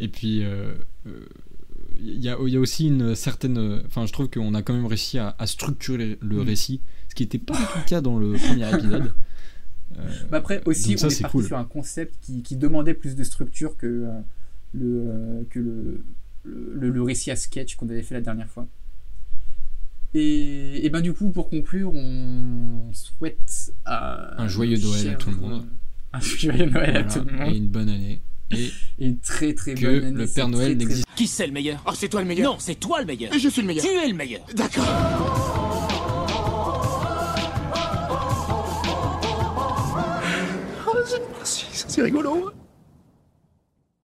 [0.00, 0.74] Et puis, euh,
[1.06, 1.26] euh,
[2.00, 3.82] il y, a, il y a aussi une certaine.
[3.86, 6.40] Enfin, je trouve qu'on a quand même réussi à, à structurer le Mm.
[6.46, 9.12] récit, ce qui n'était pas tout le cas dans le premier épisode.
[9.98, 11.44] Euh, Bah après aussi, ça, on est, parti cool.
[11.46, 14.20] sur un concept qui, qui demandait plus de structure que, euh,
[14.74, 16.04] le, euh, que le,
[16.44, 18.68] le, le récit à sketch qu'on avait fait la dernière fois.
[20.12, 25.30] Et, et ben du coup, pour conclure, on souhaite à Un joyeux Noël à tout
[25.30, 25.66] le monde.
[26.12, 27.54] Un joyeux Noël à tout le et monde.
[27.56, 28.20] une bonne année.
[28.50, 28.64] Et
[28.98, 30.16] Et une très très que bonne année.
[30.18, 32.52] le Père Noël très, très- n'existe Qui c'est le meilleur Oh, c'est toi le meilleur
[32.52, 33.32] Non, c'est toi le meilleur.
[33.36, 34.40] Je suis le meilleur Tu es le meilleur.
[34.54, 34.84] D'accord
[40.86, 42.50] Oh, c'est- c'est c'est rigolo